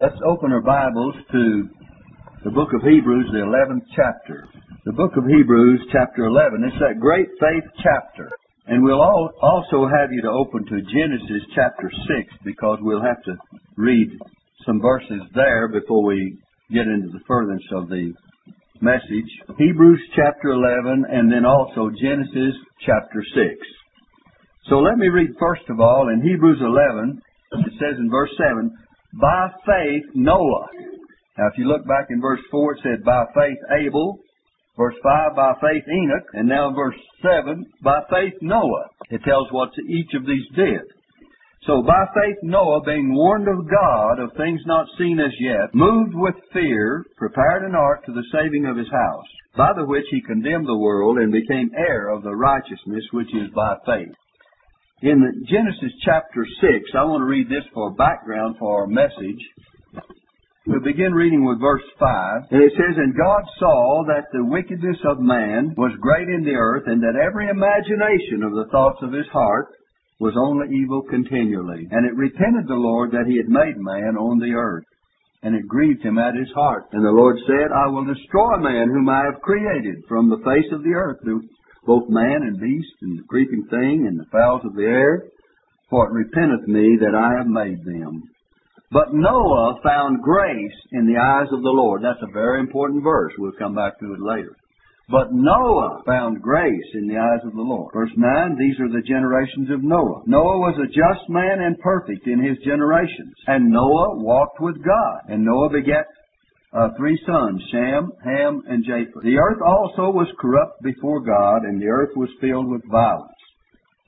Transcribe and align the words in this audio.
Let's 0.00 0.22
open 0.24 0.52
our 0.52 0.62
Bibles 0.62 1.16
to 1.32 1.66
the 2.44 2.54
book 2.54 2.70
of 2.70 2.86
Hebrews, 2.86 3.34
the 3.34 3.42
11th 3.42 3.82
chapter. 3.98 4.46
The 4.86 4.92
book 4.92 5.10
of 5.18 5.26
Hebrews, 5.26 5.90
chapter 5.90 6.26
11. 6.26 6.62
It's 6.70 6.78
that 6.78 7.00
great 7.02 7.26
faith 7.42 7.66
chapter. 7.82 8.30
And 8.68 8.84
we'll 8.84 9.02
all 9.02 9.34
also 9.42 9.90
have 9.90 10.12
you 10.12 10.22
to 10.22 10.30
open 10.30 10.62
to 10.70 10.86
Genesis 10.86 11.42
chapter 11.52 11.90
6 11.90 12.30
because 12.44 12.78
we'll 12.80 13.02
have 13.02 13.18
to 13.24 13.34
read 13.74 14.06
some 14.64 14.80
verses 14.80 15.18
there 15.34 15.66
before 15.66 16.06
we 16.06 16.38
get 16.70 16.86
into 16.86 17.10
the 17.10 17.24
furtherance 17.26 17.66
of 17.74 17.88
the 17.88 18.14
message. 18.80 19.30
Hebrews 19.58 20.00
chapter 20.14 20.54
11 20.54 21.06
and 21.10 21.26
then 21.26 21.42
also 21.44 21.90
Genesis 21.90 22.54
chapter 22.86 23.18
6. 23.34 23.50
So 24.70 24.78
let 24.78 24.96
me 24.96 25.08
read 25.08 25.34
first 25.40 25.66
of 25.68 25.80
all 25.80 26.06
in 26.14 26.22
Hebrews 26.22 26.62
11, 26.62 27.20
it 27.66 27.72
says 27.82 27.98
in 27.98 28.08
verse 28.08 28.30
7, 28.38 28.70
by 29.14 29.48
faith 29.64 30.04
Noah. 30.14 30.66
Now, 31.38 31.46
if 31.52 31.58
you 31.58 31.66
look 31.66 31.86
back 31.86 32.06
in 32.10 32.20
verse 32.20 32.40
4, 32.50 32.72
it 32.74 32.80
said, 32.82 33.04
by 33.04 33.24
faith 33.34 33.58
Abel. 33.80 34.18
Verse 34.76 34.94
5, 35.02 35.36
by 35.36 35.52
faith 35.60 35.84
Enoch. 35.86 36.26
And 36.34 36.48
now 36.48 36.72
verse 36.74 36.98
7, 37.22 37.64
by 37.82 38.00
faith 38.10 38.34
Noah. 38.42 38.86
It 39.10 39.22
tells 39.24 39.48
what 39.50 39.70
each 39.88 40.14
of 40.14 40.26
these 40.26 40.46
did. 40.54 40.82
So 41.66 41.82
by 41.82 42.06
faith 42.14 42.38
Noah, 42.42 42.82
being 42.84 43.12
warned 43.14 43.48
of 43.48 43.68
God 43.68 44.20
of 44.20 44.30
things 44.36 44.60
not 44.66 44.86
seen 44.96 45.18
as 45.18 45.34
yet, 45.40 45.74
moved 45.74 46.14
with 46.14 46.34
fear, 46.52 47.04
prepared 47.16 47.64
an 47.64 47.74
ark 47.74 48.04
to 48.06 48.12
the 48.12 48.24
saving 48.32 48.66
of 48.66 48.76
his 48.76 48.90
house, 48.90 49.26
by 49.56 49.72
the 49.76 49.84
which 49.84 50.06
he 50.10 50.22
condemned 50.22 50.66
the 50.66 50.78
world 50.78 51.18
and 51.18 51.32
became 51.32 51.70
heir 51.76 52.08
of 52.08 52.22
the 52.22 52.34
righteousness 52.34 53.04
which 53.12 53.34
is 53.34 53.50
by 53.54 53.74
faith. 53.84 54.14
In 55.00 55.22
Genesis 55.46 55.94
chapter 56.02 56.42
6, 56.42 56.90
I 56.98 57.06
want 57.06 57.22
to 57.22 57.30
read 57.30 57.46
this 57.46 57.62
for 57.72 57.94
background 57.94 58.56
for 58.58 58.82
our 58.82 58.90
message. 58.90 59.38
We'll 60.66 60.82
begin 60.82 61.14
reading 61.14 61.46
with 61.46 61.62
verse 61.62 61.86
5. 62.02 62.50
And 62.50 62.62
it 62.66 62.72
says, 62.74 62.98
And 62.98 63.14
God 63.14 63.46
saw 63.62 64.02
that 64.10 64.26
the 64.34 64.42
wickedness 64.42 64.98
of 65.06 65.22
man 65.22 65.78
was 65.78 65.94
great 66.02 66.26
in 66.26 66.42
the 66.42 66.58
earth, 66.58 66.90
and 66.90 66.98
that 67.00 67.14
every 67.14 67.46
imagination 67.46 68.42
of 68.42 68.58
the 68.58 68.66
thoughts 68.74 68.98
of 69.06 69.14
his 69.14 69.30
heart 69.30 69.70
was 70.18 70.34
only 70.34 70.66
evil 70.74 71.06
continually. 71.08 71.86
And 71.94 72.02
it 72.02 72.18
repented 72.18 72.66
the 72.66 72.74
Lord 72.74 73.12
that 73.12 73.30
he 73.30 73.38
had 73.38 73.46
made 73.46 73.78
man 73.78 74.18
on 74.18 74.42
the 74.42 74.50
earth. 74.50 74.84
And 75.46 75.54
it 75.54 75.70
grieved 75.70 76.02
him 76.02 76.18
at 76.18 76.34
his 76.34 76.50
heart. 76.58 76.90
And 76.90 77.06
the 77.06 77.14
Lord 77.14 77.38
said, 77.46 77.70
I 77.70 77.86
will 77.86 78.04
destroy 78.04 78.58
man 78.58 78.90
whom 78.90 79.08
I 79.08 79.30
have 79.30 79.46
created 79.46 80.02
from 80.08 80.28
the 80.28 80.42
face 80.42 80.66
of 80.74 80.82
the 80.82 80.98
earth, 80.98 81.22
both 81.88 82.04
man 82.12 82.44
and 82.44 82.60
beast, 82.60 83.00
and 83.00 83.18
the 83.18 83.24
creeping 83.24 83.64
thing, 83.72 84.04
and 84.06 84.20
the 84.20 84.28
fowls 84.28 84.60
of 84.68 84.76
the 84.76 84.84
air, 84.84 85.24
for 85.88 86.04
it 86.04 86.12
repenteth 86.12 86.68
me 86.68 87.00
that 87.00 87.16
I 87.16 87.40
have 87.40 87.48
made 87.48 87.80
them. 87.80 88.28
But 88.92 89.16
Noah 89.16 89.80
found 89.82 90.20
grace 90.20 90.78
in 90.92 91.08
the 91.08 91.16
eyes 91.16 91.48
of 91.50 91.62
the 91.64 91.72
Lord. 91.72 92.04
That's 92.04 92.20
a 92.20 92.32
very 92.32 92.60
important 92.60 93.02
verse. 93.02 93.32
We'll 93.38 93.56
come 93.58 93.74
back 93.74 93.98
to 94.00 94.12
it 94.12 94.20
later. 94.20 94.52
But 95.08 95.32
Noah 95.32 96.02
found 96.04 96.42
grace 96.42 96.90
in 96.92 97.08
the 97.08 97.16
eyes 97.16 97.40
of 97.44 97.56
the 97.56 97.64
Lord. 97.64 97.92
Verse 97.94 98.12
9, 98.14 98.56
these 98.60 98.76
are 98.80 98.92
the 98.92 99.08
generations 99.08 99.72
of 99.72 99.82
Noah. 99.82 100.20
Noah 100.26 100.60
was 100.60 100.76
a 100.76 100.92
just 100.92 101.24
man 101.30 101.64
and 101.64 101.80
perfect 101.80 102.26
in 102.28 102.44
his 102.44 102.58
generations. 102.60 103.32
And 103.46 103.72
Noah 103.72 104.20
walked 104.20 104.60
with 104.60 104.76
God. 104.84 105.32
And 105.32 105.44
Noah 105.44 105.70
begat 105.72 106.04
uh, 106.72 106.88
three 106.98 107.18
sons, 107.24 107.62
Shem, 107.72 108.12
Ham, 108.24 108.62
and 108.68 108.84
Japheth. 108.84 109.22
The 109.22 109.38
earth 109.38 109.62
also 109.64 110.12
was 110.12 110.28
corrupt 110.38 110.82
before 110.82 111.20
God, 111.20 111.64
and 111.64 111.80
the 111.80 111.88
earth 111.88 112.14
was 112.14 112.28
filled 112.40 112.68
with 112.68 112.82
violence. 112.90 113.32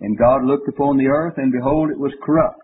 And 0.01 0.19
God 0.19 0.45
looked 0.45 0.69
upon 0.69 0.97
the 0.97 1.09
earth, 1.09 1.35
and 1.37 1.53
behold, 1.53 1.91
it 1.91 1.99
was 1.99 2.13
corrupt. 2.23 2.61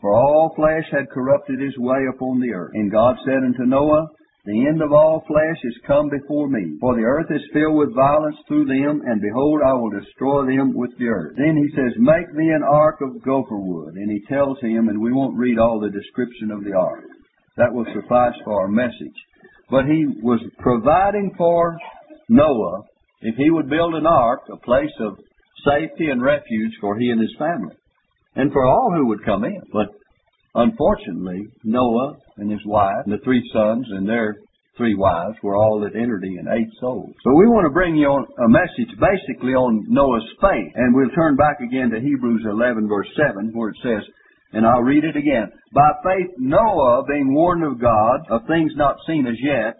For 0.00 0.14
all 0.14 0.54
flesh 0.54 0.86
had 0.90 1.10
corrupted 1.10 1.60
his 1.60 1.76
way 1.78 2.06
upon 2.14 2.40
the 2.40 2.52
earth. 2.54 2.70
And 2.74 2.90
God 2.90 3.16
said 3.24 3.42
unto 3.42 3.66
Noah, 3.66 4.06
The 4.44 4.66
end 4.66 4.80
of 4.82 4.92
all 4.92 5.24
flesh 5.26 5.58
is 5.64 5.86
come 5.86 6.08
before 6.08 6.48
me. 6.48 6.78
For 6.80 6.94
the 6.94 7.02
earth 7.02 7.30
is 7.30 7.42
filled 7.52 7.78
with 7.78 7.94
violence 7.94 8.36
through 8.46 8.66
them, 8.66 9.02
and 9.06 9.20
behold, 9.20 9.60
I 9.66 9.74
will 9.74 9.90
destroy 9.90 10.46
them 10.46 10.74
with 10.74 10.90
the 10.98 11.06
earth. 11.06 11.34
Then 11.36 11.56
he 11.58 11.68
says, 11.74 11.98
Make 11.98 12.30
thee 12.34 12.54
an 12.54 12.62
ark 12.62 13.00
of 13.02 13.22
gopher 13.22 13.58
wood. 13.58 13.94
And 13.94 14.10
he 14.10 14.22
tells 14.26 14.58
him, 14.60 14.88
and 14.88 15.00
we 15.00 15.12
won't 15.12 15.38
read 15.38 15.58
all 15.58 15.80
the 15.80 15.90
description 15.90 16.50
of 16.50 16.62
the 16.62 16.74
ark. 16.74 17.06
That 17.58 17.74
will 17.74 17.86
suffice 17.92 18.34
for 18.44 18.62
our 18.62 18.68
message. 18.68 19.18
But 19.70 19.84
he 19.84 20.06
was 20.22 20.40
providing 20.58 21.34
for 21.36 21.76
Noah, 22.28 22.84
if 23.20 23.34
he 23.36 23.50
would 23.50 23.68
build 23.68 23.94
an 23.94 24.06
ark, 24.06 24.40
a 24.50 24.56
place 24.56 24.94
of 25.00 25.18
safety 25.66 26.08
and 26.08 26.22
refuge 26.22 26.72
for 26.80 26.98
he 26.98 27.10
and 27.10 27.20
his 27.20 27.34
family, 27.38 27.74
and 28.36 28.52
for 28.52 28.64
all 28.64 28.92
who 28.94 29.08
would 29.08 29.24
come 29.24 29.44
in. 29.44 29.60
But 29.72 29.88
unfortunately, 30.54 31.48
Noah 31.64 32.16
and 32.38 32.50
his 32.50 32.64
wife, 32.64 33.04
and 33.04 33.12
the 33.12 33.24
three 33.24 33.42
sons 33.52 33.86
and 33.90 34.08
their 34.08 34.36
three 34.78 34.94
wives 34.94 35.36
were 35.42 35.56
all 35.56 35.80
that 35.80 35.98
entered 35.98 36.22
in, 36.22 36.46
eight 36.48 36.70
souls. 36.80 37.10
So 37.24 37.34
we 37.34 37.50
want 37.50 37.66
to 37.66 37.74
bring 37.74 37.96
you 37.96 38.06
on 38.06 38.24
a 38.24 38.48
message 38.48 38.94
basically 38.96 39.52
on 39.52 39.84
Noah's 39.90 40.24
faith. 40.40 40.72
And 40.76 40.94
we'll 40.94 41.10
turn 41.10 41.34
back 41.34 41.58
again 41.60 41.90
to 41.90 42.00
Hebrews 42.00 42.46
11 42.48 42.88
verse 42.88 43.10
7 43.18 43.50
where 43.52 43.70
it 43.70 43.76
says, 43.82 44.06
and 44.52 44.66
I'll 44.66 44.82
read 44.82 45.04
it 45.04 45.16
again. 45.16 45.50
By 45.74 45.90
faith, 46.02 46.30
Noah, 46.38 47.04
being 47.06 47.34
warned 47.34 47.64
of 47.64 47.80
God 47.80 48.20
of 48.30 48.46
things 48.46 48.72
not 48.76 48.96
seen 49.06 49.26
as 49.26 49.36
yet, 49.42 49.76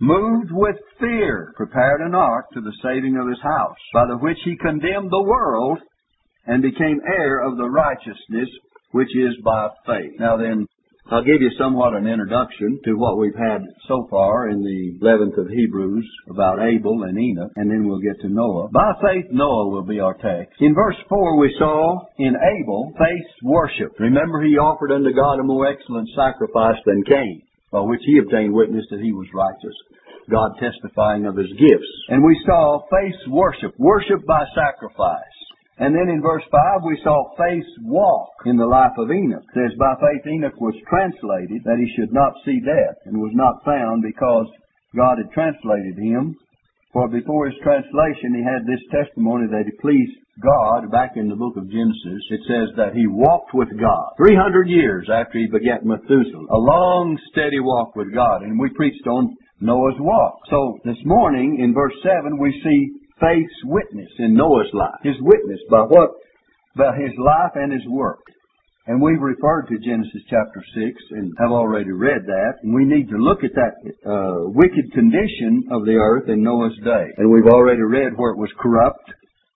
moved 0.00 0.50
with 0.52 0.76
fear, 0.98 1.52
prepared 1.56 2.00
an 2.00 2.14
ark 2.14 2.46
to 2.54 2.60
the 2.60 2.72
saving 2.82 3.16
of 3.16 3.28
his 3.28 3.40
house, 3.42 3.76
by 3.92 4.06
the 4.06 4.16
which 4.16 4.38
he 4.44 4.56
condemned 4.56 5.10
the 5.10 5.22
world 5.22 5.78
and 6.46 6.62
became 6.62 7.00
heir 7.06 7.40
of 7.40 7.56
the 7.56 7.68
righteousness 7.68 8.48
which 8.92 9.14
is 9.14 9.36
by 9.44 9.68
faith. 9.86 10.12
Now 10.18 10.36
then, 10.36 10.66
I'll 11.08 11.24
give 11.24 11.40
you 11.40 11.50
somewhat 11.58 11.94
an 11.94 12.06
introduction 12.06 12.78
to 12.84 12.92
what 12.94 13.18
we've 13.18 13.34
had 13.34 13.62
so 13.88 14.06
far 14.10 14.48
in 14.50 14.62
the 14.62 14.98
11th 15.00 15.38
of 15.38 15.48
Hebrews 15.48 16.06
about 16.28 16.60
Abel 16.60 17.02
and 17.04 17.18
Enoch, 17.18 17.50
and 17.56 17.70
then 17.70 17.88
we'll 17.88 18.04
get 18.04 18.20
to 18.20 18.28
Noah. 18.28 18.68
By 18.68 18.92
faith, 19.00 19.26
Noah 19.32 19.68
will 19.70 19.82
be 19.82 19.98
our 19.98 20.14
text. 20.14 20.60
In 20.60 20.74
verse 20.74 20.96
4, 21.08 21.38
we 21.38 21.54
saw 21.58 22.04
in 22.18 22.36
Abel 22.36 22.92
faith 22.98 23.30
worship. 23.42 23.98
Remember, 23.98 24.42
he 24.42 24.58
offered 24.58 24.92
unto 24.92 25.12
God 25.12 25.40
a 25.40 25.42
more 25.42 25.66
excellent 25.66 26.08
sacrifice 26.14 26.78
than 26.84 27.02
Cain, 27.04 27.42
by 27.72 27.80
which 27.80 28.02
he 28.04 28.18
obtained 28.18 28.52
witness 28.52 28.84
that 28.90 29.00
he 29.00 29.12
was 29.12 29.26
righteous. 29.34 29.74
God 30.30 30.52
testifying 30.60 31.26
of 31.26 31.36
his 31.36 31.50
gifts. 31.58 31.92
And 32.08 32.22
we 32.22 32.38
saw 32.46 32.86
faith 32.86 33.18
worship, 33.28 33.74
worship 33.78 34.24
by 34.26 34.44
sacrifice. 34.54 35.29
And 35.80 35.96
then 35.96 36.12
in 36.12 36.20
verse 36.20 36.44
5, 36.52 36.84
we 36.84 37.00
saw 37.02 37.32
faith 37.40 37.64
walk 37.88 38.28
in 38.44 38.60
the 38.60 38.68
life 38.68 38.92
of 39.00 39.08
Enoch. 39.10 39.48
It 39.48 39.56
says, 39.56 39.78
By 39.80 39.96
faith 39.96 40.28
Enoch 40.28 40.60
was 40.60 40.76
translated 40.84 41.64
that 41.64 41.80
he 41.80 41.88
should 41.96 42.12
not 42.12 42.36
see 42.44 42.60
death, 42.60 43.00
and 43.08 43.16
was 43.16 43.32
not 43.32 43.64
found 43.64 44.04
because 44.04 44.44
God 44.94 45.16
had 45.16 45.32
translated 45.32 45.96
him. 45.96 46.36
For 46.92 47.08
before 47.08 47.48
his 47.48 47.56
translation, 47.64 48.36
he 48.36 48.44
had 48.44 48.68
this 48.68 48.84
testimony 48.92 49.48
that 49.48 49.64
he 49.64 49.72
pleased 49.80 50.20
God. 50.44 50.92
Back 50.92 51.16
in 51.16 51.32
the 51.32 51.40
book 51.40 51.56
of 51.56 51.70
Genesis, 51.72 52.28
it 52.28 52.44
says 52.44 52.76
that 52.76 52.92
he 52.92 53.06
walked 53.06 53.54
with 53.54 53.72
God 53.80 54.12
300 54.20 54.68
years 54.68 55.08
after 55.08 55.38
he 55.38 55.48
begat 55.48 55.80
Methuselah. 55.80 56.44
A 56.50 56.60
long, 56.60 57.16
steady 57.32 57.60
walk 57.60 57.96
with 57.96 58.12
God. 58.12 58.42
And 58.42 58.60
we 58.60 58.68
preached 58.76 59.06
on 59.06 59.32
Noah's 59.60 59.96
walk. 60.00 60.44
So 60.50 60.76
this 60.84 61.00
morning, 61.06 61.60
in 61.64 61.72
verse 61.72 61.96
7, 62.02 62.36
we 62.36 62.52
see 62.64 62.99
faith's 63.20 63.60
witness 63.64 64.10
in 64.18 64.34
Noah's 64.34 64.72
life. 64.72 65.00
His 65.02 65.16
witness 65.20 65.60
by 65.70 65.82
what? 65.82 66.10
By 66.76 66.96
his 66.96 67.12
life 67.18 67.52
and 67.54 67.72
his 67.72 67.86
work. 67.88 68.20
And 68.86 69.00
we've 69.00 69.20
referred 69.20 69.68
to 69.68 69.78
Genesis 69.78 70.22
chapter 70.28 70.64
6 70.74 71.02
and 71.10 71.32
have 71.38 71.52
already 71.52 71.92
read 71.92 72.26
that. 72.26 72.54
And 72.62 72.74
we 72.74 72.84
need 72.84 73.08
to 73.10 73.18
look 73.18 73.44
at 73.44 73.54
that 73.54 73.76
uh, 74.02 74.48
wicked 74.50 74.90
condition 74.92 75.68
of 75.70 75.84
the 75.84 75.94
earth 76.00 76.28
in 76.28 76.42
Noah's 76.42 76.76
day. 76.82 77.06
And 77.18 77.30
we've 77.30 77.52
already 77.52 77.82
read 77.82 78.16
where 78.16 78.32
it 78.32 78.38
was 78.38 78.50
corrupt. 78.58 79.04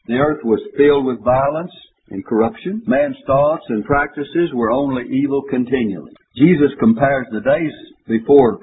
The 0.06 0.20
earth 0.20 0.44
was 0.44 0.60
filled 0.76 1.06
with 1.06 1.24
violence 1.24 1.72
and 2.10 2.24
corruption. 2.24 2.82
Man's 2.86 3.16
thoughts 3.26 3.64
and 3.70 3.84
practices 3.84 4.52
were 4.52 4.70
only 4.70 5.04
evil 5.10 5.42
continually. 5.50 6.12
Jesus 6.36 6.70
compares 6.78 7.26
the 7.32 7.40
days 7.40 7.72
before 8.06 8.60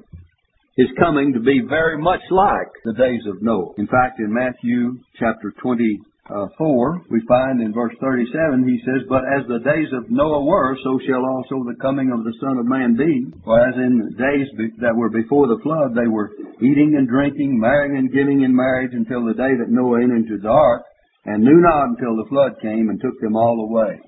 is 0.77 0.87
coming 0.97 1.33
to 1.33 1.39
be 1.39 1.59
very 1.67 1.97
much 1.97 2.21
like 2.31 2.71
the 2.85 2.93
days 2.93 3.21
of 3.27 3.41
Noah. 3.41 3.75
In 3.77 3.87
fact, 3.87 4.19
in 4.19 4.31
Matthew 4.31 5.03
chapter 5.19 5.51
24, 5.61 7.11
we 7.11 7.19
find 7.27 7.59
in 7.59 7.73
verse 7.75 7.91
37, 7.99 8.63
he 8.63 8.79
says, 8.87 9.03
But 9.09 9.27
as 9.35 9.43
the 9.51 9.59
days 9.67 9.91
of 9.91 10.07
Noah 10.09 10.45
were, 10.45 10.77
so 10.83 10.95
shall 11.03 11.27
also 11.27 11.67
the 11.67 11.75
coming 11.81 12.15
of 12.15 12.23
the 12.23 12.31
Son 12.39 12.55
of 12.55 12.65
Man 12.65 12.95
be. 12.95 13.27
For 13.43 13.59
as 13.59 13.75
in 13.75 13.99
the 13.99 14.15
days 14.15 14.47
that 14.79 14.95
were 14.95 15.11
before 15.11 15.47
the 15.47 15.59
flood, 15.59 15.91
they 15.91 16.07
were 16.07 16.31
eating 16.63 16.95
and 16.95 17.07
drinking, 17.07 17.59
marrying 17.59 17.97
and 17.97 18.13
giving 18.13 18.43
in 18.47 18.55
marriage 18.55 18.95
until 18.95 19.25
the 19.27 19.35
day 19.35 19.51
that 19.59 19.67
Noah 19.67 19.99
entered 19.99 20.23
into 20.23 20.39
the 20.39 20.55
ark, 20.55 20.83
and 21.25 21.43
knew 21.43 21.59
not 21.59 21.99
until 21.99 22.15
the 22.15 22.29
flood 22.29 22.55
came 22.61 22.87
and 22.87 23.01
took 23.01 23.19
them 23.19 23.35
all 23.35 23.67
away. 23.67 23.99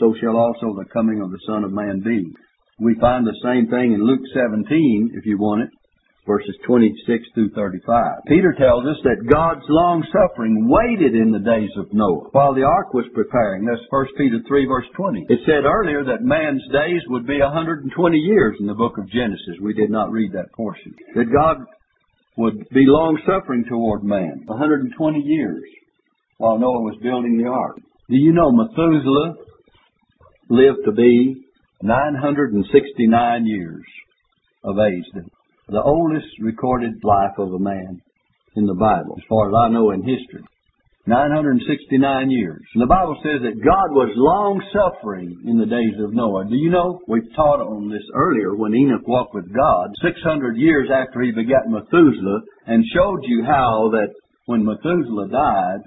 So 0.00 0.14
shall 0.20 0.40
also 0.40 0.72
the 0.72 0.88
coming 0.90 1.20
of 1.20 1.30
the 1.30 1.42
Son 1.46 1.64
of 1.64 1.72
Man 1.72 2.00
be. 2.00 2.32
We 2.80 2.96
find 2.98 3.26
the 3.26 3.36
same 3.44 3.68
thing 3.68 3.92
in 3.92 4.06
Luke 4.06 4.24
17, 4.32 5.12
if 5.14 5.26
you 5.26 5.36
want 5.36 5.62
it 5.62 5.70
verses 6.28 6.54
26 6.68 6.92
through 7.32 7.50
35. 7.56 8.28
Peter 8.28 8.52
tells 8.60 8.84
us 8.84 9.00
that 9.02 9.24
God's 9.24 9.64
long 9.72 10.04
suffering 10.12 10.68
waited 10.68 11.16
in 11.16 11.32
the 11.32 11.40
days 11.40 11.72
of 11.80 11.88
Noah 11.96 12.28
while 12.36 12.52
the 12.52 12.68
ark 12.68 12.92
was 12.92 13.08
preparing. 13.16 13.64
That's 13.64 13.80
1 13.88 14.20
Peter 14.20 14.44
3 14.46 14.68
verse 14.68 14.86
20. 14.94 15.24
It 15.32 15.40
said 15.48 15.64
earlier 15.64 16.04
that 16.04 16.20
man's 16.20 16.62
days 16.68 17.00
would 17.08 17.26
be 17.26 17.40
120 17.40 17.88
years 18.20 18.56
in 18.60 18.68
the 18.68 18.76
book 18.76 19.00
of 19.00 19.08
Genesis. 19.08 19.56
We 19.64 19.72
did 19.72 19.90
not 19.90 20.12
read 20.12 20.36
that 20.36 20.52
portion. 20.52 20.92
That 21.16 21.32
God 21.32 21.64
would 22.36 22.68
be 22.68 22.84
long 22.84 23.18
suffering 23.24 23.64
toward 23.64 24.04
man. 24.04 24.44
120 24.44 24.94
years 25.24 25.64
while 26.36 26.58
Noah 26.58 26.84
was 26.84 27.00
building 27.02 27.40
the 27.40 27.48
ark. 27.48 27.80
Do 28.08 28.16
you 28.16 28.32
know 28.32 28.52
Methuselah 28.52 29.34
lived 30.48 30.84
to 30.84 30.92
be 30.92 31.44
969 31.82 33.46
years 33.46 33.84
of 34.64 34.76
age? 34.78 35.24
Oldest 35.82 36.28
recorded 36.40 36.94
life 37.04 37.36
of 37.38 37.52
a 37.52 37.58
man 37.58 38.00
in 38.56 38.66
the 38.66 38.74
Bible, 38.74 39.16
as 39.18 39.24
far 39.28 39.48
as 39.48 39.54
I 39.54 39.68
know 39.68 39.90
in 39.90 40.02
history. 40.02 40.42
969 41.08 42.30
years. 42.30 42.60
And 42.74 42.82
the 42.82 42.86
Bible 42.86 43.16
says 43.24 43.40
that 43.40 43.64
God 43.64 43.88
was 43.96 44.12
long 44.16 44.60
suffering 44.76 45.40
in 45.48 45.56
the 45.56 45.64
days 45.64 45.96
of 46.04 46.12
Noah. 46.12 46.44
Do 46.44 46.56
you 46.56 46.68
know? 46.68 47.00
We've 47.08 47.32
taught 47.34 47.64
on 47.64 47.88
this 47.88 48.04
earlier 48.14 48.54
when 48.54 48.74
Enoch 48.74 49.08
walked 49.08 49.34
with 49.34 49.48
God, 49.48 49.88
600 50.04 50.56
years 50.56 50.90
after 50.92 51.22
he 51.22 51.32
begat 51.32 51.64
Methuselah, 51.64 52.40
and 52.66 52.84
showed 52.92 53.24
you 53.24 53.42
how 53.44 53.88
that 53.96 54.12
when 54.44 54.64
Methuselah 54.64 55.28
died, 55.32 55.80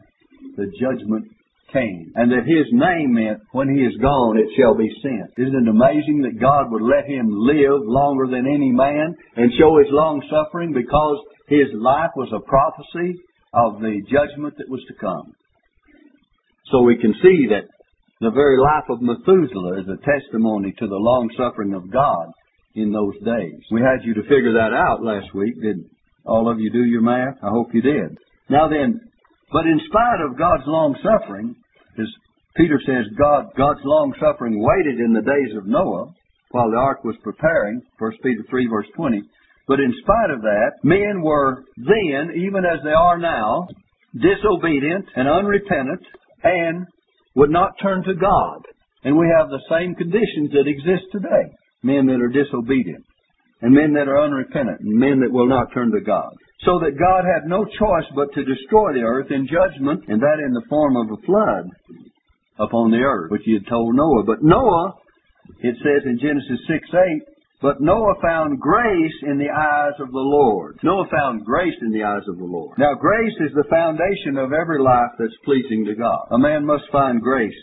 the 0.57 0.66
judgment 0.81 1.30
came. 1.73 2.12
And 2.15 2.31
that 2.31 2.45
his 2.45 2.68
name 2.71 3.13
meant, 3.15 3.39
when 3.51 3.69
he 3.69 3.81
is 3.81 3.95
gone, 4.01 4.38
it 4.38 4.51
shall 4.56 4.75
be 4.75 4.91
sent. 5.01 5.31
Isn't 5.38 5.68
it 5.68 5.71
amazing 5.71 6.21
that 6.23 6.39
God 6.39 6.71
would 6.71 6.83
let 6.83 7.07
him 7.07 7.27
live 7.31 7.81
longer 7.83 8.27
than 8.27 8.45
any 8.47 8.71
man 8.71 9.15
and 9.35 9.51
show 9.57 9.77
his 9.79 9.91
long 9.91 10.21
suffering 10.29 10.73
because 10.73 11.18
his 11.47 11.68
life 11.73 12.12
was 12.15 12.31
a 12.31 12.44
prophecy 12.44 13.19
of 13.53 13.79
the 13.81 14.01
judgment 14.12 14.56
that 14.57 14.69
was 14.69 14.83
to 14.88 14.95
come? 15.00 15.33
So 16.71 16.81
we 16.83 16.97
can 16.97 17.13
see 17.21 17.47
that 17.51 17.68
the 18.21 18.31
very 18.31 18.57
life 18.59 18.88
of 18.89 19.01
Methuselah 19.01 19.81
is 19.81 19.88
a 19.89 20.00
testimony 20.06 20.73
to 20.77 20.88
the 20.88 21.01
long 21.01 21.29
suffering 21.35 21.73
of 21.73 21.91
God 21.91 22.31
in 22.75 22.91
those 22.91 23.15
days. 23.25 23.59
We 23.71 23.81
had 23.81 24.06
you 24.06 24.13
to 24.15 24.29
figure 24.29 24.53
that 24.53 24.71
out 24.71 25.03
last 25.03 25.33
week. 25.33 25.56
didn't 25.56 25.89
all 26.25 26.51
of 26.51 26.59
you 26.59 26.71
do 26.71 26.83
your 26.85 27.01
math? 27.01 27.38
I 27.41 27.50
hope 27.50 27.73
you 27.73 27.81
did. 27.81 28.18
Now 28.50 28.69
then, 28.69 29.00
but 29.51 29.65
in 29.65 29.81
spite 29.88 30.21
of 30.21 30.38
God's 30.38 30.63
long 30.68 30.95
suffering, 31.01 31.56
as 32.00 32.08
Peter 32.56 32.80
says, 32.86 33.06
God, 33.18 33.52
God's 33.58 33.80
long 33.84 34.14
suffering 34.20 34.62
waited 34.62 35.00
in 35.00 35.14
the 35.14 35.22
days 35.22 35.56
of 35.58 35.68
Noah 35.68 36.12
while 36.52 36.70
the 36.70 36.78
ark 36.78 37.04
was 37.04 37.16
preparing, 37.24 37.82
1 38.00 38.12
Peter 38.24 38.44
3 38.50 38.68
verse 38.68 38.88
20. 38.96 39.22
But 39.68 39.80
in 39.80 39.94
spite 40.02 40.32
of 40.32 40.42
that, 40.42 40.72
men 40.84 41.22
were 41.24 41.64
then, 41.78 42.36
even 42.36 42.66
as 42.66 42.84
they 42.84 42.92
are 42.92 43.18
now, 43.18 43.68
disobedient 44.14 45.06
and 45.16 45.30
unrepentant 45.30 46.02
and 46.44 46.86
would 47.36 47.50
not 47.50 47.80
turn 47.82 48.04
to 48.04 48.16
God. 48.16 48.66
And 49.04 49.18
we 49.18 49.28
have 49.38 49.50
the 49.50 49.64
same 49.70 49.96
conditions 49.96 50.52
that 50.52 50.68
exist 50.68 51.08
today. 51.12 51.56
Men 51.84 52.06
that 52.08 52.22
are 52.22 52.30
disobedient 52.30 53.06
and 53.62 53.74
men 53.74 53.94
that 53.94 54.08
are 54.10 54.22
unrepentant 54.22 54.82
and 54.82 55.00
men 55.00 55.22
that 55.22 55.32
will 55.32 55.48
not 55.48 55.74
turn 55.74 55.92
to 55.92 56.02
God 56.02 56.34
so 56.66 56.80
that 56.80 57.00
God 57.00 57.25
had 57.25 57.50
no 57.50 57.66
choice 57.66 58.06
but 58.16 58.34
to 58.34 58.46
destroy 58.46 58.94
the 58.94 59.06
earth 59.06 59.31
in 59.31 59.48
judgment, 59.48 60.06
and 60.08 60.22
that 60.22 60.44
in 60.46 60.54
the 60.54 60.66
form 60.69 60.96
of 60.96 61.10
a 61.10 61.22
flood 61.25 61.66
upon 62.60 62.92
the 62.92 63.02
earth, 63.02 63.31
which 63.31 63.42
he 63.46 63.54
had 63.54 63.68
told 63.68 63.96
Noah. 63.96 64.24
But 64.25 64.44
Noah, 64.44 64.94
it 65.60 65.75
says 65.81 66.06
in 66.06 66.19
Genesis 66.22 66.62
6 66.68 66.88
8, 66.94 67.31
but 67.62 67.81
Noah 67.81 68.16
found 68.22 68.60
grace 68.60 69.18
in 69.24 69.38
the 69.38 69.50
eyes 69.50 69.94
of 70.00 70.12
the 70.12 70.25
Lord. 70.25 70.80
Noah 70.84 71.08
found 71.12 71.46
grace 71.46 71.78
in 71.81 71.92
the 71.92 72.04
eyes 72.04 72.25
of 72.28 72.38
the 72.38 72.46
Lord. 72.46 72.78
Now, 72.78 72.96
grace 72.96 73.38
is 73.40 73.54
the 73.54 73.69
foundation 73.69 74.38
of 74.38 74.52
every 74.52 74.81
life 74.81 75.14
that's 75.18 75.46
pleasing 75.46 75.86
to 75.86 75.96
God. 75.96 76.25
A 76.31 76.40
man 76.40 76.66
must 76.66 76.86
find 76.92 77.22
grace 77.22 77.54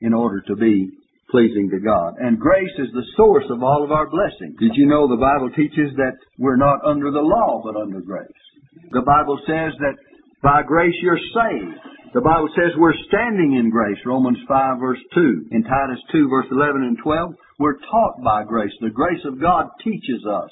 in 0.00 0.12
order 0.12 0.40
to 0.46 0.56
be 0.56 0.90
pleasing 1.30 1.68
to 1.70 1.80
God. 1.80 2.14
And 2.18 2.38
grace 2.38 2.72
is 2.78 2.88
the 2.92 3.06
source 3.16 3.44
of 3.50 3.62
all 3.62 3.84
of 3.84 3.92
our 3.92 4.08
blessings. 4.08 4.56
Did 4.58 4.72
you 4.74 4.86
know 4.86 5.08
the 5.08 5.20
Bible 5.20 5.50
teaches 5.54 5.94
that 5.96 6.16
we're 6.38 6.56
not 6.56 6.84
under 6.84 7.10
the 7.10 7.24
law, 7.24 7.62
but 7.64 7.76
under 7.76 8.00
grace? 8.00 8.42
The 8.90 9.04
Bible 9.04 9.38
says 9.46 9.76
that 9.80 9.96
by 10.42 10.62
grace 10.62 10.94
you're 11.02 11.18
saved. 11.18 11.78
The 12.14 12.24
Bible 12.24 12.48
says 12.56 12.72
we're 12.78 12.96
standing 13.08 13.60
in 13.60 13.68
grace, 13.68 13.98
Romans 14.06 14.38
5 14.48 14.80
verse 14.80 15.02
2. 15.14 15.48
In 15.52 15.62
Titus 15.62 16.00
2 16.12 16.28
verse 16.28 16.46
11 16.50 16.82
and 16.82 16.96
12, 17.02 17.34
we're 17.58 17.78
taught 17.90 18.22
by 18.24 18.44
grace. 18.44 18.72
The 18.80 18.90
grace 18.90 19.20
of 19.26 19.40
God 19.40 19.68
teaches 19.84 20.24
us 20.24 20.50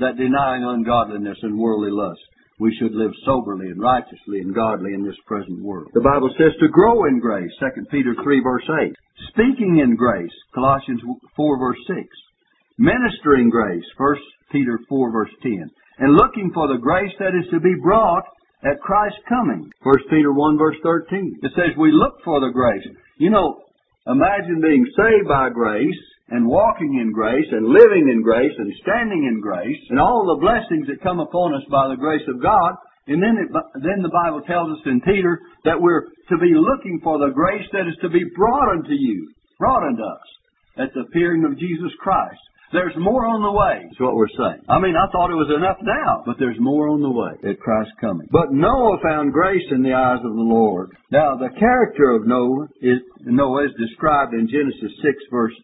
that 0.00 0.18
denying 0.18 0.64
ungodliness 0.64 1.38
and 1.42 1.58
worldly 1.58 1.90
lust, 1.90 2.20
we 2.58 2.74
should 2.78 2.94
live 2.94 3.12
soberly 3.24 3.70
and 3.70 3.80
righteously 3.80 4.40
and 4.40 4.54
godly 4.54 4.94
in 4.94 5.04
this 5.04 5.18
present 5.26 5.62
world. 5.62 5.90
The 5.94 6.00
Bible 6.00 6.30
says 6.38 6.52
to 6.60 6.68
grow 6.68 7.06
in 7.06 7.20
grace, 7.20 7.50
2 7.60 7.86
Peter 7.90 8.14
3 8.22 8.40
verse 8.42 8.68
8. 8.82 8.94
Speaking 9.30 9.78
in 9.78 9.96
grace, 9.96 10.34
Colossians 10.54 11.00
4 11.36 11.58
verse 11.58 11.78
6. 11.86 11.98
Ministering 12.78 13.50
grace, 13.50 13.84
1 13.96 14.16
Peter 14.50 14.78
4 14.88 15.12
verse 15.12 15.30
10. 15.42 15.70
And 15.98 16.14
looking 16.14 16.50
for 16.54 16.68
the 16.68 16.78
grace 16.78 17.12
that 17.18 17.34
is 17.34 17.50
to 17.50 17.60
be 17.60 17.74
brought 17.82 18.24
at 18.64 18.80
Christ's 18.80 19.22
coming, 19.28 19.70
1 19.82 19.94
Peter 20.10 20.32
1 20.32 20.58
verse 20.58 20.76
13. 20.82 21.38
It 21.42 21.52
says 21.54 21.76
we 21.78 21.92
look 21.92 22.18
for 22.24 22.40
the 22.40 22.50
grace. 22.52 22.86
You 23.18 23.30
know, 23.30 23.62
imagine 24.06 24.60
being 24.60 24.86
saved 24.96 25.28
by 25.28 25.50
grace 25.50 25.98
and 26.30 26.46
walking 26.46 27.00
in 27.00 27.12
grace 27.12 27.48
and 27.50 27.68
living 27.68 28.08
in 28.12 28.22
grace 28.22 28.52
and 28.56 28.72
standing 28.82 29.24
in 29.24 29.40
grace 29.40 29.80
and 29.90 29.98
all 29.98 30.28
the 30.28 30.42
blessings 30.44 30.86
that 30.88 31.02
come 31.02 31.20
upon 31.20 31.54
us 31.54 31.64
by 31.70 31.88
the 31.88 31.96
grace 31.96 32.24
of 32.28 32.42
God. 32.42 32.74
And 33.08 33.22
then, 33.22 33.40
it, 33.40 33.48
then 33.80 34.04
the 34.04 34.12
Bible 34.12 34.44
tells 34.44 34.68
us 34.68 34.84
in 34.84 35.00
Peter 35.00 35.40
that 35.64 35.80
we're 35.80 36.04
to 36.28 36.36
be 36.36 36.52
looking 36.52 37.00
for 37.02 37.18
the 37.18 37.32
grace 37.32 37.64
that 37.72 37.88
is 37.88 37.96
to 38.02 38.10
be 38.10 38.24
brought 38.36 38.76
unto 38.76 38.92
you, 38.92 39.32
brought 39.58 39.86
unto 39.86 40.02
us 40.04 40.28
at 40.76 40.92
the 40.92 41.08
appearing 41.08 41.44
of 41.44 41.58
Jesus 41.58 41.92
Christ. 42.00 42.40
There's 42.70 42.92
more 43.00 43.24
on 43.24 43.40
the 43.40 43.56
way, 43.56 43.88
is 43.88 43.96
what 43.96 44.12
we're 44.12 44.28
saying. 44.28 44.60
I 44.68 44.76
mean, 44.76 44.92
I 44.92 45.08
thought 45.08 45.32
it 45.32 45.40
was 45.40 45.48
enough 45.56 45.80
now, 45.80 46.20
but 46.28 46.36
there's 46.36 46.60
more 46.60 46.92
on 46.92 47.00
the 47.00 47.08
way 47.08 47.32
at 47.48 47.64
Christ's 47.64 47.96
coming. 47.96 48.28
But 48.28 48.52
Noah 48.52 49.00
found 49.00 49.32
grace 49.32 49.64
in 49.72 49.80
the 49.80 49.96
eyes 49.96 50.20
of 50.20 50.36
the 50.36 50.44
Lord. 50.52 50.92
Now, 51.08 51.40
the 51.40 51.48
character 51.56 52.12
of 52.12 52.28
Noah 52.28 52.68
is, 52.84 53.00
Noah 53.24 53.72
is 53.72 53.80
described 53.80 54.36
in 54.36 54.52
Genesis 54.52 54.92
6 55.00 55.32
verse 55.32 55.56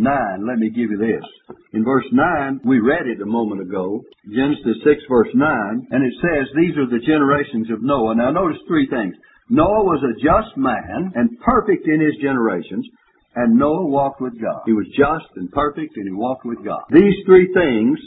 9, 0.00 0.48
let 0.48 0.56
me 0.56 0.70
give 0.70 0.90
you 0.90 0.96
this. 0.96 1.56
In 1.72 1.84
verse 1.84 2.08
9, 2.10 2.60
we 2.64 2.80
read 2.80 3.06
it 3.06 3.20
a 3.20 3.26
moment 3.26 3.60
ago, 3.60 4.02
Genesis 4.24 4.80
6 4.82 5.02
verse 5.08 5.28
9, 5.34 5.86
and 5.90 6.00
it 6.02 6.14
says, 6.24 6.48
These 6.56 6.76
are 6.80 6.88
the 6.88 7.04
generations 7.04 7.70
of 7.70 7.84
Noah. 7.84 8.16
Now 8.16 8.30
notice 8.32 8.58
three 8.66 8.88
things. 8.88 9.14
Noah 9.50 9.84
was 9.84 10.02
a 10.02 10.16
just 10.16 10.56
man 10.56 11.12
and 11.14 11.38
perfect 11.40 11.86
in 11.86 12.00
his 12.00 12.16
generations, 12.22 12.88
and 13.36 13.58
Noah 13.58 13.86
walked 13.86 14.20
with 14.20 14.40
God. 14.40 14.62
He 14.64 14.72
was 14.72 14.86
just 14.96 15.30
and 15.36 15.52
perfect, 15.52 15.96
and 15.96 16.06
he 16.06 16.12
walked 16.12 16.46
with 16.46 16.64
God. 16.64 16.82
These 16.90 17.20
three 17.26 17.52
things 17.52 17.98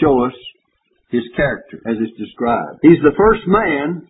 show 0.00 0.26
us 0.26 0.34
his 1.10 1.24
character 1.34 1.80
as 1.86 1.96
it's 1.98 2.18
described. 2.18 2.80
He's 2.82 3.00
the 3.00 3.16
first 3.16 3.42
man 3.46 4.06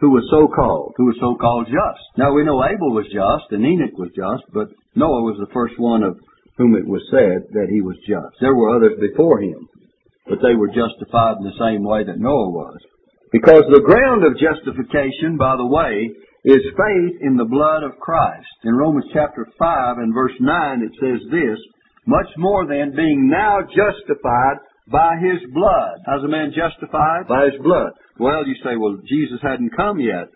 who 0.00 0.10
was 0.10 0.24
so 0.32 0.48
called, 0.48 0.94
who 0.96 1.06
was 1.06 1.16
so 1.20 1.36
called 1.36 1.68
just. 1.68 2.04
Now 2.16 2.32
we 2.32 2.44
know 2.44 2.64
Abel 2.64 2.92
was 2.96 3.06
just 3.12 3.52
and 3.52 3.64
Enoch 3.64 3.96
was 4.00 4.10
just, 4.16 4.48
but 4.52 4.72
Noah 4.96 5.22
was 5.22 5.36
the 5.38 5.52
first 5.52 5.78
one 5.78 6.02
of 6.02 6.16
whom 6.56 6.76
it 6.76 6.88
was 6.88 7.04
said 7.12 7.52
that 7.52 7.68
he 7.68 7.80
was 7.80 7.96
just. 8.08 8.40
There 8.40 8.56
were 8.56 8.76
others 8.76 8.96
before 9.00 9.40
him, 9.40 9.68
but 10.26 10.40
they 10.40 10.56
were 10.56 10.72
justified 10.72 11.38
in 11.40 11.44
the 11.44 11.60
same 11.60 11.84
way 11.84 12.04
that 12.04 12.18
Noah 12.18 12.50
was. 12.50 12.80
Because 13.32 13.62
the 13.68 13.84
ground 13.84 14.24
of 14.24 14.40
justification, 14.40 15.36
by 15.36 15.54
the 15.56 15.68
way, 15.68 16.10
is 16.44 16.76
faith 16.76 17.20
in 17.20 17.36
the 17.36 17.44
blood 17.44 17.84
of 17.84 18.00
Christ. 18.00 18.48
In 18.64 18.74
Romans 18.74 19.06
chapter 19.12 19.46
5 19.58 19.98
and 19.98 20.14
verse 20.14 20.34
9 20.40 20.82
it 20.82 20.92
says 20.96 21.20
this, 21.30 21.60
much 22.06 22.28
more 22.38 22.66
than 22.66 22.96
being 22.96 23.28
now 23.28 23.60
justified 23.60 24.64
by 24.90 25.14
his 25.20 25.38
blood. 25.52 26.00
How's 26.06 26.24
a 26.24 26.28
man 26.28 26.52
justified? 26.56 27.28
By 27.28 27.46
his 27.52 27.60
blood. 27.62 27.92
Well, 28.20 28.46
you 28.46 28.54
say, 28.62 28.76
well, 28.76 29.00
Jesus 29.08 29.40
hadn't 29.40 29.74
come 29.74 29.98
yet. 29.98 30.28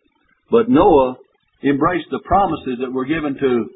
But 0.51 0.73
Noah 0.73 1.17
embraced 1.63 2.09
the 2.11 2.25
promises 2.25 2.81
that 2.81 2.93
were 2.93 3.05
given 3.05 3.37
to 3.37 3.69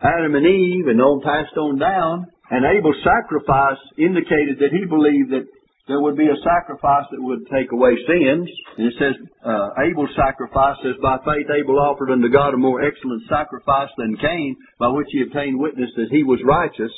Adam 0.00 0.34
and 0.34 0.46
Eve 0.46 0.86
and 0.86 1.00
on 1.02 1.20
passed 1.26 1.56
on 1.58 1.78
down. 1.78 2.26
And 2.50 2.64
Abel's 2.64 3.02
sacrifice 3.02 3.82
indicated 3.98 4.62
that 4.62 4.70
he 4.70 4.86
believed 4.86 5.34
that 5.34 5.50
there 5.88 6.00
would 6.00 6.16
be 6.16 6.28
a 6.28 6.44
sacrifice 6.44 7.08
that 7.10 7.20
would 7.20 7.48
take 7.50 7.72
away 7.72 7.96
sins. 8.06 8.46
And 8.76 8.86
it 8.86 8.94
says, 9.00 9.16
uh, 9.42 9.68
Abel's 9.82 10.14
sacrifice 10.14 10.76
says, 10.84 10.94
by 11.02 11.18
faith 11.24 11.48
Abel 11.50 11.80
offered 11.80 12.12
unto 12.12 12.28
God 12.28 12.54
a 12.54 12.60
more 12.60 12.84
excellent 12.84 13.24
sacrifice 13.28 13.90
than 13.98 14.20
Cain, 14.20 14.56
by 14.78 14.88
which 14.88 15.08
he 15.10 15.22
obtained 15.22 15.58
witness 15.58 15.90
that 15.96 16.12
he 16.12 16.22
was 16.22 16.38
righteous. 16.44 16.92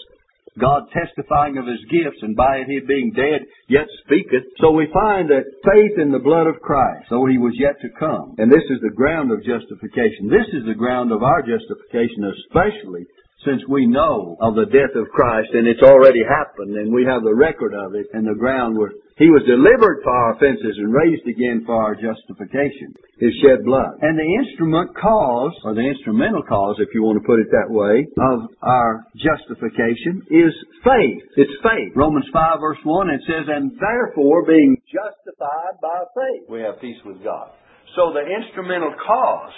God 0.59 0.91
testifying 0.91 1.59
of 1.59 1.67
his 1.67 1.85
gifts, 1.91 2.23
and 2.23 2.35
by 2.35 2.59
it 2.59 2.67
he 2.67 2.81
being 2.81 3.13
dead 3.15 3.47
yet 3.69 3.87
speaketh. 4.05 4.45
So 4.59 4.73
we 4.73 4.91
find 4.93 5.31
that 5.31 5.47
faith 5.63 5.99
in 5.99 6.11
the 6.11 6.19
blood 6.19 6.47
of 6.47 6.61
Christ, 6.61 7.07
though 7.11 7.27
he 7.27 7.39
was 7.39 7.55
yet 7.55 7.81
to 7.81 7.99
come. 7.99 8.35
And 8.39 8.51
this 8.51 8.67
is 8.71 8.81
the 8.83 8.95
ground 8.95 9.31
of 9.31 9.45
justification. 9.47 10.27
This 10.27 10.51
is 10.53 10.67
the 10.67 10.75
ground 10.75 11.13
of 11.13 11.23
our 11.23 11.43
justification, 11.43 12.27
especially 12.27 13.07
since 13.45 13.63
we 13.69 13.87
know 13.87 14.37
of 14.41 14.55
the 14.55 14.67
death 14.67 14.93
of 14.97 15.09
Christ 15.09 15.49
and 15.55 15.67
it's 15.67 15.83
already 15.83 16.21
happened 16.29 16.77
and 16.77 16.93
we 16.93 17.07
have 17.09 17.23
the 17.23 17.35
record 17.35 17.73
of 17.73 17.95
it 17.95 18.07
and 18.13 18.27
the 18.27 18.37
ground 18.37 18.77
where 18.77 18.93
he 19.21 19.29
was 19.29 19.45
delivered 19.45 20.01
for 20.01 20.09
our 20.09 20.33
offenses 20.33 20.81
and 20.81 20.89
raised 20.89 21.29
again 21.29 21.61
for 21.69 21.77
our 21.77 21.93
justification, 21.93 22.97
his 23.21 23.37
shed 23.45 23.61
blood. 23.69 24.01
And 24.01 24.17
the 24.17 24.25
instrument 24.25 24.97
cause, 24.97 25.53
or 25.69 25.77
the 25.77 25.85
instrumental 25.85 26.41
cause, 26.49 26.81
if 26.81 26.89
you 26.97 27.05
want 27.05 27.21
to 27.21 27.29
put 27.29 27.37
it 27.37 27.53
that 27.53 27.69
way, 27.69 28.09
of 28.17 28.49
our 28.65 29.05
justification 29.21 30.25
is 30.33 30.57
faith. 30.81 31.21
It's 31.37 31.53
faith. 31.61 31.93
Romans 31.93 32.33
5 32.33 32.65
verse 32.65 32.81
1, 32.81 33.13
it 33.13 33.21
says, 33.29 33.45
And 33.53 33.77
therefore, 33.77 34.49
being 34.49 34.81
justified 34.89 35.77
by 35.85 36.01
faith, 36.17 36.49
we 36.49 36.65
have 36.65 36.81
peace 36.81 37.05
with 37.05 37.21
God. 37.21 37.53
So 38.01 38.17
the 38.17 38.25
instrumental 38.25 38.97
cause 39.05 39.57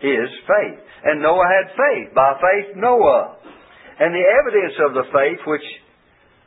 is 0.00 0.30
faith. 0.48 0.80
And 1.04 1.20
Noah 1.20 1.52
had 1.52 1.76
faith. 1.76 2.16
By 2.16 2.40
faith, 2.40 2.80
Noah. 2.80 3.36
And 4.00 4.16
the 4.16 4.24
evidence 4.24 4.76
of 4.88 4.96
the 4.96 5.06
faith 5.12 5.40
which, 5.44 5.68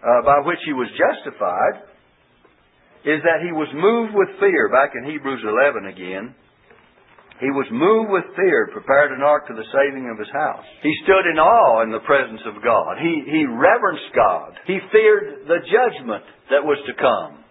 uh, 0.01 0.25
by 0.25 0.41
which 0.41 0.65
he 0.65 0.73
was 0.73 0.89
justified 0.97 1.93
is 3.05 3.21
that 3.21 3.45
he 3.45 3.53
was 3.53 3.69
moved 3.77 4.17
with 4.17 4.33
fear. 4.41 4.67
Back 4.73 4.97
in 4.97 5.05
Hebrews 5.05 5.45
11 5.45 5.93
again. 5.93 6.33
He 7.37 7.51
was 7.51 7.67
moved 7.67 8.15
with 8.15 8.31
fear, 8.39 8.71
prepared 8.71 9.11
an 9.11 9.19
ark 9.19 9.51
to 9.51 9.53
the 9.53 9.67
saving 9.75 10.07
of 10.07 10.15
his 10.15 10.31
house. 10.31 10.63
He 10.79 10.95
stood 11.03 11.27
in 11.27 11.35
awe 11.35 11.83
in 11.83 11.91
the 11.91 11.99
presence 12.07 12.39
of 12.47 12.63
God. 12.63 12.95
He, 12.95 13.13
he 13.27 13.43
reverenced 13.43 14.07
God. 14.15 14.55
He 14.63 14.79
feared 14.87 15.43
the 15.43 15.59
judgment 15.67 16.23
that 16.47 16.63
was 16.63 16.79
to 16.87 16.95
come. 16.95 17.43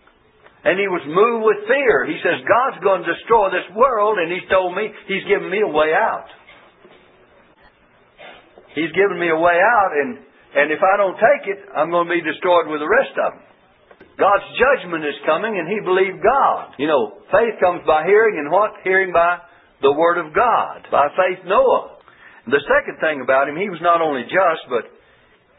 And 0.65 0.81
he 0.81 0.89
was 0.89 1.05
moved 1.05 1.45
with 1.45 1.69
fear. 1.69 2.09
He 2.09 2.17
says, 2.25 2.41
God's 2.49 2.81
going 2.81 3.05
to 3.05 3.13
destroy 3.13 3.53
this 3.53 3.69
world, 3.77 4.17
and 4.17 4.33
he's 4.33 4.49
told 4.49 4.73
me 4.73 4.89
he's 5.05 5.29
given 5.29 5.53
me 5.53 5.61
a 5.61 5.69
way 5.69 5.93
out. 5.93 6.33
He's 8.73 8.91
given 8.97 9.21
me 9.21 9.29
a 9.29 9.37
way 9.37 9.61
out, 9.61 9.93
and, 9.93 10.17
and 10.57 10.73
if 10.73 10.81
I 10.81 10.97
don't 10.97 11.21
take 11.21 11.45
it, 11.53 11.61
I'm 11.77 11.93
going 11.93 12.09
to 12.09 12.15
be 12.17 12.25
destroyed 12.25 12.73
with 12.73 12.81
the 12.81 12.89
rest 12.89 13.13
of 13.21 13.37
them. 13.37 13.54
God's 14.15 14.47
judgment 14.55 15.03
is 15.03 15.19
coming, 15.27 15.59
and 15.59 15.67
he 15.67 15.83
believed 15.83 16.23
God. 16.23 16.79
You 16.79 16.87
know, 16.87 17.19
faith 17.35 17.59
comes 17.59 17.83
by 17.87 18.07
hearing, 18.07 18.39
and 18.39 18.51
what? 18.51 18.71
Hearing 18.85 19.11
by 19.13 19.43
the 19.83 19.91
Word 19.91 20.23
of 20.23 20.35
God. 20.35 20.87
By 20.91 21.11
faith, 21.19 21.43
Noah. 21.47 21.99
The 22.47 22.63
second 22.69 23.01
thing 23.01 23.25
about 23.25 23.49
him, 23.49 23.57
he 23.57 23.73
was 23.73 23.81
not 23.83 24.05
only 24.05 24.23
just, 24.29 24.63
but 24.71 24.87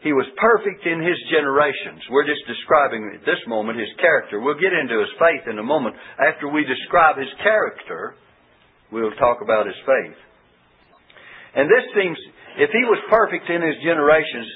he 0.00 0.14
was 0.14 0.24
perfect 0.38 0.86
in 0.86 1.02
his 1.02 1.18
generations. 1.28 1.98
We're 2.08 2.28
just 2.28 2.46
describing 2.46 3.10
at 3.12 3.26
this 3.26 3.42
moment 3.50 3.82
his 3.82 3.90
character. 3.98 4.38
We'll 4.38 4.60
get 4.60 4.72
into 4.72 5.02
his 5.02 5.12
faith 5.18 5.50
in 5.50 5.58
a 5.58 5.66
moment. 5.66 5.98
After 6.16 6.46
we 6.46 6.62
describe 6.62 7.18
his 7.18 7.32
character, 7.42 8.14
we'll 8.94 9.16
talk 9.18 9.42
about 9.42 9.66
his 9.66 9.76
faith. 9.82 10.18
And 11.58 11.66
this 11.66 11.84
seems, 11.96 12.18
if 12.60 12.70
he 12.70 12.84
was 12.86 13.02
perfect 13.10 13.50
in 13.50 13.60
his 13.60 13.76
generations, 13.82 14.46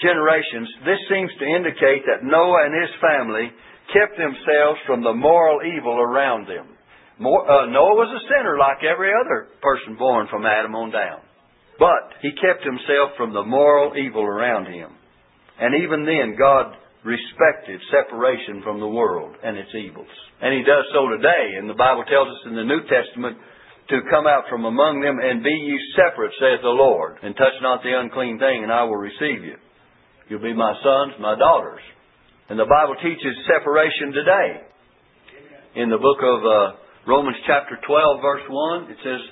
generations, 0.00 0.68
this 0.86 1.02
seems 1.10 1.30
to 1.38 1.46
indicate 1.46 2.06
that 2.06 2.24
Noah 2.24 2.66
and 2.66 2.74
his 2.74 2.92
family 3.02 3.46
kept 3.92 4.16
themselves 4.16 4.80
from 4.86 5.02
the 5.02 5.14
moral 5.14 5.60
evil 5.64 5.98
around 5.98 6.46
them. 6.46 6.76
More, 7.18 7.42
uh, 7.42 7.66
Noah 7.66 7.98
was 7.98 8.12
a 8.14 8.26
sinner 8.30 8.58
like 8.58 8.86
every 8.86 9.10
other 9.10 9.50
person 9.60 9.98
born 9.98 10.28
from 10.30 10.46
Adam 10.46 10.74
on 10.74 10.90
down. 10.90 11.20
But 11.78 12.14
he 12.22 12.30
kept 12.34 12.62
himself 12.62 13.14
from 13.16 13.32
the 13.32 13.42
moral 13.42 13.94
evil 13.98 14.22
around 14.22 14.66
him. 14.66 14.90
And 15.58 15.82
even 15.82 16.06
then, 16.06 16.38
God 16.38 16.74
respected 17.02 17.80
separation 17.90 18.62
from 18.62 18.78
the 18.78 18.90
world 18.90 19.34
and 19.42 19.56
its 19.56 19.70
evils. 19.74 20.10
And 20.42 20.54
he 20.54 20.62
does 20.62 20.86
so 20.94 21.10
today. 21.10 21.58
And 21.58 21.70
the 21.70 21.78
Bible 21.78 22.04
tells 22.06 22.28
us 22.28 22.42
in 22.46 22.54
the 22.54 22.66
New 22.66 22.82
Testament 22.86 23.38
to 23.90 24.10
come 24.10 24.26
out 24.26 24.44
from 24.50 24.66
among 24.66 25.00
them 25.00 25.18
and 25.18 25.42
be 25.42 25.50
ye 25.50 25.78
separate, 25.96 26.34
saith 26.38 26.62
the 26.62 26.74
Lord, 26.74 27.18
and 27.22 27.34
touch 27.34 27.56
not 27.62 27.82
the 27.82 27.96
unclean 27.96 28.38
thing, 28.38 28.62
and 28.62 28.72
I 28.72 28.84
will 28.84 29.00
receive 29.00 29.42
you. 29.42 29.56
You'll 30.28 30.44
be 30.44 30.52
my 30.52 30.74
sons, 30.84 31.16
my 31.20 31.36
daughters. 31.36 31.80
And 32.48 32.58
the 32.60 32.68
Bible 32.68 32.96
teaches 33.00 33.32
separation 33.48 34.12
today. 34.12 34.48
In 35.80 35.88
the 35.88 35.96
book 35.96 36.20
of 36.20 36.38
uh, 36.44 36.76
Romans 37.08 37.36
chapter 37.46 37.80
12, 37.80 38.20
verse 38.20 38.44
1, 38.48 38.92
it 38.92 39.00
says, 39.00 39.22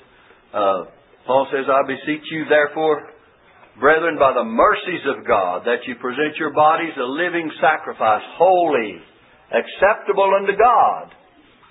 uh, 0.53 0.79
Paul 1.25 1.45
says, 1.53 1.69
I 1.69 1.85
beseech 1.85 2.25
you, 2.33 2.45
therefore, 2.49 3.13
brethren, 3.79 4.17
by 4.17 4.33
the 4.33 4.45
mercies 4.45 5.05
of 5.05 5.25
God, 5.25 5.65
that 5.65 5.85
you 5.85 5.93
present 6.01 6.37
your 6.41 6.53
bodies 6.53 6.93
a 6.97 7.05
living 7.05 7.49
sacrifice, 7.61 8.25
holy, 8.37 8.97
acceptable 9.53 10.33
unto 10.33 10.57
God, 10.57 11.13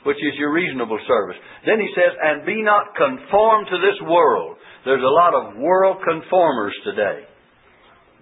which 0.06 0.22
is 0.22 0.38
your 0.38 0.54
reasonable 0.54 0.98
service. 1.02 1.38
Then 1.66 1.82
he 1.82 1.90
says, 1.98 2.14
and 2.14 2.46
be 2.46 2.62
not 2.62 2.94
conformed 2.94 3.66
to 3.74 3.78
this 3.82 3.98
world. 4.06 4.56
There's 4.84 5.02
a 5.02 5.18
lot 5.18 5.34
of 5.34 5.58
world 5.58 5.98
conformers 6.06 6.74
today, 6.86 7.26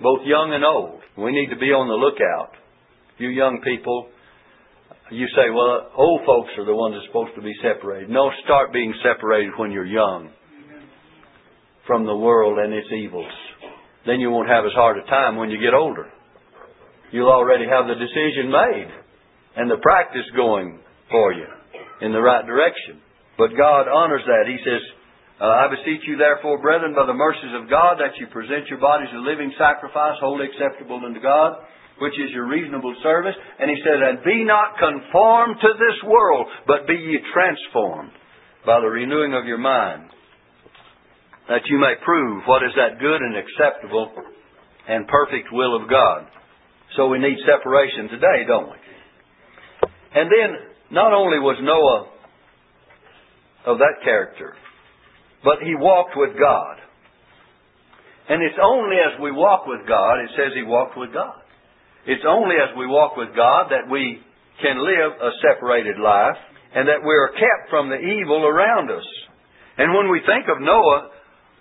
both 0.05 0.21
young 0.29 0.53
and 0.53 0.61
old. 0.63 1.01
We 1.17 1.33
need 1.33 1.49
to 1.49 1.57
be 1.57 1.73
on 1.73 1.89
the 1.89 1.97
lookout. 1.97 2.53
You 3.17 3.33
young 3.33 3.65
people, 3.65 4.13
you 5.11 5.25
say, 5.33 5.49
well, 5.49 5.89
old 5.97 6.21
folks 6.29 6.53
are 6.61 6.69
the 6.69 6.77
ones 6.77 6.93
that's 6.93 7.09
supposed 7.09 7.33
to 7.41 7.43
be 7.43 7.57
separated. 7.65 8.13
No, 8.13 8.29
start 8.45 8.69
being 8.69 8.93
separated 9.01 9.57
when 9.57 9.73
you're 9.73 9.89
young 9.89 10.29
from 11.89 12.05
the 12.05 12.17
world 12.17 12.61
and 12.61 12.73
its 12.73 12.93
evils. 12.93 13.33
Then 14.05 14.21
you 14.21 14.29
won't 14.29 14.53
have 14.53 14.69
as 14.69 14.77
hard 14.77 15.01
a 15.01 15.09
time 15.09 15.41
when 15.41 15.49
you 15.49 15.57
get 15.57 15.73
older. 15.73 16.13
You'll 17.11 17.33
already 17.33 17.65
have 17.65 17.89
the 17.89 17.97
decision 17.97 18.53
made 18.53 18.91
and 19.57 19.71
the 19.71 19.81
practice 19.81 20.29
going 20.37 20.81
for 21.11 21.33
you 21.33 21.49
in 22.05 22.13
the 22.13 22.21
right 22.21 22.45
direction. 22.45 23.01
But 23.39 23.57
God 23.57 23.89
honors 23.89 24.27
that. 24.27 24.45
He 24.53 24.59
says, 24.61 24.83
uh, 25.41 25.51
I 25.51 25.67
beseech 25.67 26.07
you 26.07 26.15
therefore, 26.15 26.63
brethren, 26.63 26.95
by 26.95 27.07
the 27.07 27.17
mercies 27.17 27.51
of 27.59 27.67
God, 27.67 27.99
that 27.99 28.15
you 28.23 28.31
present 28.31 28.71
your 28.71 28.79
bodies 28.79 29.11
a 29.11 29.19
living 29.19 29.51
sacrifice, 29.59 30.15
wholly 30.23 30.47
acceptable 30.47 31.03
unto 31.03 31.19
God, 31.19 31.59
which 31.99 32.15
is 32.15 32.31
your 32.31 32.47
reasonable 32.47 32.95
service. 33.03 33.35
And 33.59 33.67
he 33.67 33.79
says, 33.83 33.99
And 33.99 34.23
be 34.23 34.47
not 34.47 34.79
conformed 34.79 35.59
to 35.59 35.71
this 35.75 35.99
world, 36.07 36.47
but 36.71 36.87
be 36.87 36.95
ye 36.95 37.19
transformed 37.35 38.15
by 38.65 38.79
the 38.79 38.87
renewing 38.87 39.35
of 39.35 39.45
your 39.45 39.59
mind, 39.59 40.07
that 41.51 41.67
you 41.67 41.83
may 41.83 41.99
prove 42.05 42.45
what 42.47 42.63
is 42.63 42.73
that 42.79 43.03
good 43.03 43.19
and 43.19 43.35
acceptable 43.35 44.15
and 44.87 45.09
perfect 45.09 45.51
will 45.51 45.83
of 45.83 45.91
God. 45.91 46.31
So 46.97 47.09
we 47.09 47.19
need 47.19 47.37
separation 47.43 48.09
today, 48.09 48.47
don't 48.47 48.71
we? 48.71 48.79
And 50.15 50.31
then, 50.31 50.51
not 50.93 51.13
only 51.13 51.41
was 51.41 51.59
Noah 51.61 52.07
of 53.67 53.79
that 53.79 54.05
character, 54.05 54.55
but 55.45 55.61
he 55.61 55.77
walked 55.77 56.17
with 56.17 56.33
God. 56.41 56.81
And 58.29 58.41
it's 58.41 58.57
only 58.57 58.97
as 58.97 59.21
we 59.21 59.31
walk 59.31 59.69
with 59.69 59.85
God, 59.87 60.25
it 60.25 60.33
says 60.33 60.57
he 60.57 60.65
walked 60.65 60.97
with 60.97 61.13
God. 61.13 61.45
It's 62.09 62.25
only 62.25 62.57
as 62.57 62.73
we 62.77 62.89
walk 62.89 63.17
with 63.17 63.37
God 63.37 63.69
that 63.69 63.89
we 63.93 64.21
can 64.65 64.81
live 64.81 65.13
a 65.21 65.31
separated 65.45 66.01
life 66.01 66.41
and 66.73 66.89
that 66.89 67.05
we 67.05 67.13
are 67.13 67.37
kept 67.37 67.69
from 67.69 67.93
the 67.93 68.01
evil 68.01 68.49
around 68.49 68.89
us. 68.91 69.05
And 69.77 69.93
when 69.93 70.09
we 70.09 70.25
think 70.25 70.49
of 70.49 70.65
Noah, 70.65 71.13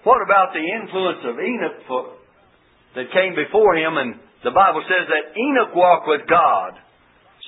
what 0.03 0.23
about 0.23 0.55
the 0.55 0.63
influence 0.63 1.23
of 1.27 1.35
Enoch 1.39 1.79
for, 1.87 2.01
that 2.95 3.11
came 3.11 3.35
before 3.35 3.75
him? 3.75 3.99
And 3.99 4.19
the 4.43 4.55
Bible 4.55 4.83
says 4.87 5.07
that 5.11 5.35
Enoch 5.35 5.75
walked 5.75 6.07
with 6.07 6.27
God 6.27 6.79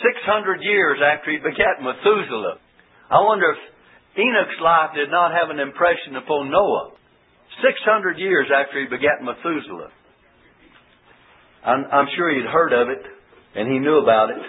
600 0.03 0.63
years 0.63 0.99
after 0.99 1.31
he 1.31 1.39
begat 1.39 1.79
Methuselah. 1.79 2.59
I 3.11 3.19
wonder 3.23 3.51
if 3.51 3.59
Enoch's 4.17 4.61
life 4.63 4.91
did 4.95 5.11
not 5.11 5.31
have 5.31 5.49
an 5.49 5.59
impression 5.59 6.15
upon 6.15 6.49
Noah. 6.49 6.91
600 7.61 8.17
years 8.17 8.47
after 8.51 8.79
he 8.79 8.87
begat 8.87 9.23
Methuselah. 9.23 9.91
I'm, 11.65 11.85
I'm 11.91 12.07
sure 12.15 12.33
he'd 12.33 12.47
heard 12.47 12.73
of 12.73 12.89
it 12.89 13.03
and 13.55 13.71
he 13.71 13.79
knew 13.79 13.99
about 13.99 14.29
it. 14.29 14.41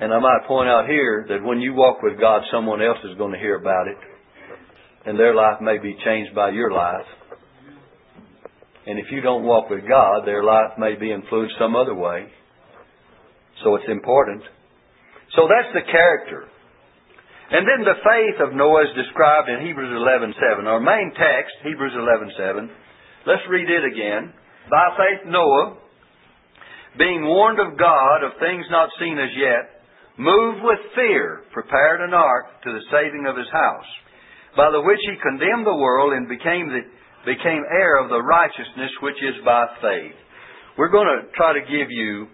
And 0.00 0.12
I 0.12 0.18
might 0.20 0.46
point 0.46 0.68
out 0.68 0.86
here 0.86 1.26
that 1.28 1.42
when 1.42 1.60
you 1.60 1.72
walk 1.72 2.02
with 2.02 2.20
God, 2.20 2.42
someone 2.52 2.82
else 2.82 2.98
is 3.04 3.16
going 3.16 3.32
to 3.32 3.38
hear 3.38 3.56
about 3.56 3.88
it. 3.88 3.96
And 5.06 5.18
their 5.18 5.34
life 5.34 5.60
may 5.60 5.78
be 5.78 5.96
changed 6.04 6.34
by 6.34 6.50
your 6.50 6.70
life. 6.70 7.06
And 8.86 8.98
if 8.98 9.06
you 9.10 9.20
don't 9.20 9.44
walk 9.44 9.70
with 9.70 9.88
God, 9.88 10.26
their 10.26 10.44
life 10.44 10.78
may 10.78 10.94
be 10.94 11.12
influenced 11.12 11.54
some 11.58 11.74
other 11.74 11.94
way. 11.94 12.26
So 13.64 13.74
it's 13.76 13.88
important. 13.88 14.42
So 15.34 15.48
that's 15.48 15.72
the 15.74 15.90
character. 15.90 16.48
And 17.46 17.62
then 17.62 17.86
the 17.86 18.02
faith 18.02 18.38
of 18.42 18.58
Noah 18.58 18.90
is 18.90 18.94
described 18.98 19.48
in 19.48 19.66
Hebrews 19.66 19.94
11:7. 19.94 20.66
Our 20.66 20.80
main 20.80 21.12
text, 21.14 21.54
Hebrews 21.62 21.94
11:7. 21.94 22.70
Let's 23.24 23.46
read 23.46 23.70
it 23.70 23.84
again. 23.84 24.32
By 24.68 24.96
faith 24.96 25.26
Noah, 25.26 25.76
being 26.98 27.24
warned 27.24 27.60
of 27.60 27.76
God 27.76 28.24
of 28.24 28.36
things 28.38 28.66
not 28.70 28.90
seen 28.98 29.18
as 29.18 29.30
yet, 29.36 29.82
moved 30.16 30.62
with 30.62 30.80
fear, 30.94 31.42
prepared 31.52 32.00
an 32.00 32.14
ark 32.14 32.62
to 32.62 32.72
the 32.72 32.82
saving 32.90 33.26
of 33.26 33.36
his 33.36 33.48
house, 33.50 33.90
by 34.56 34.70
the 34.70 34.80
which 34.80 35.00
he 35.02 35.16
condemned 35.16 35.66
the 35.66 35.76
world 35.76 36.14
and 36.14 36.28
became 36.28 36.68
the 36.68 36.82
became 37.26 37.64
heir 37.70 37.98
of 37.98 38.08
the 38.08 38.22
righteousness 38.22 38.90
which 39.02 39.20
is 39.22 39.34
by 39.44 39.66
faith. 39.82 40.14
We're 40.78 40.94
going 40.94 41.08
to 41.08 41.26
try 41.34 41.52
to 41.52 41.60
give 41.60 41.90
you 41.90 42.28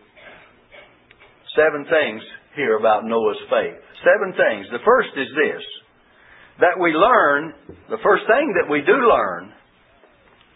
seven 1.56 1.84
things 1.84 2.22
here 2.56 2.76
about 2.78 3.04
Noah's 3.04 3.40
faith. 3.48 3.78
Seven 4.04 4.34
things. 4.36 4.66
The 4.72 4.84
first 4.84 5.12
is 5.16 5.28
this 5.36 5.64
that 6.60 6.76
we 6.76 6.92
learn, 6.92 7.54
the 7.88 8.02
first 8.04 8.28
thing 8.28 8.54
that 8.60 8.68
we 8.68 8.84
do 8.84 8.94
learn 8.94 9.50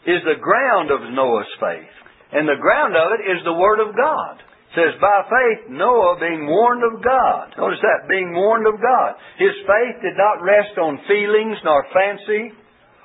is 0.06 0.20
the 0.22 0.38
ground 0.38 0.92
of 0.92 1.02
Noah's 1.10 1.50
faith. 1.58 1.94
And 2.30 2.46
the 2.46 2.60
ground 2.60 2.94
of 2.94 3.16
it 3.16 3.22
is 3.26 3.40
the 3.42 3.56
Word 3.56 3.80
of 3.80 3.96
God. 3.96 4.38
It 4.38 4.74
says, 4.76 5.00
by 5.00 5.24
faith, 5.24 5.72
Noah 5.72 6.20
being 6.20 6.44
warned 6.46 6.84
of 6.84 7.00
God. 7.00 7.56
Notice 7.56 7.80
that, 7.80 8.12
being 8.12 8.36
warned 8.36 8.68
of 8.68 8.76
God. 8.76 9.16
His 9.40 9.56
faith 9.64 10.04
did 10.04 10.20
not 10.20 10.44
rest 10.44 10.76
on 10.76 11.00
feelings 11.08 11.56
nor 11.64 11.80
fancy 11.96 12.52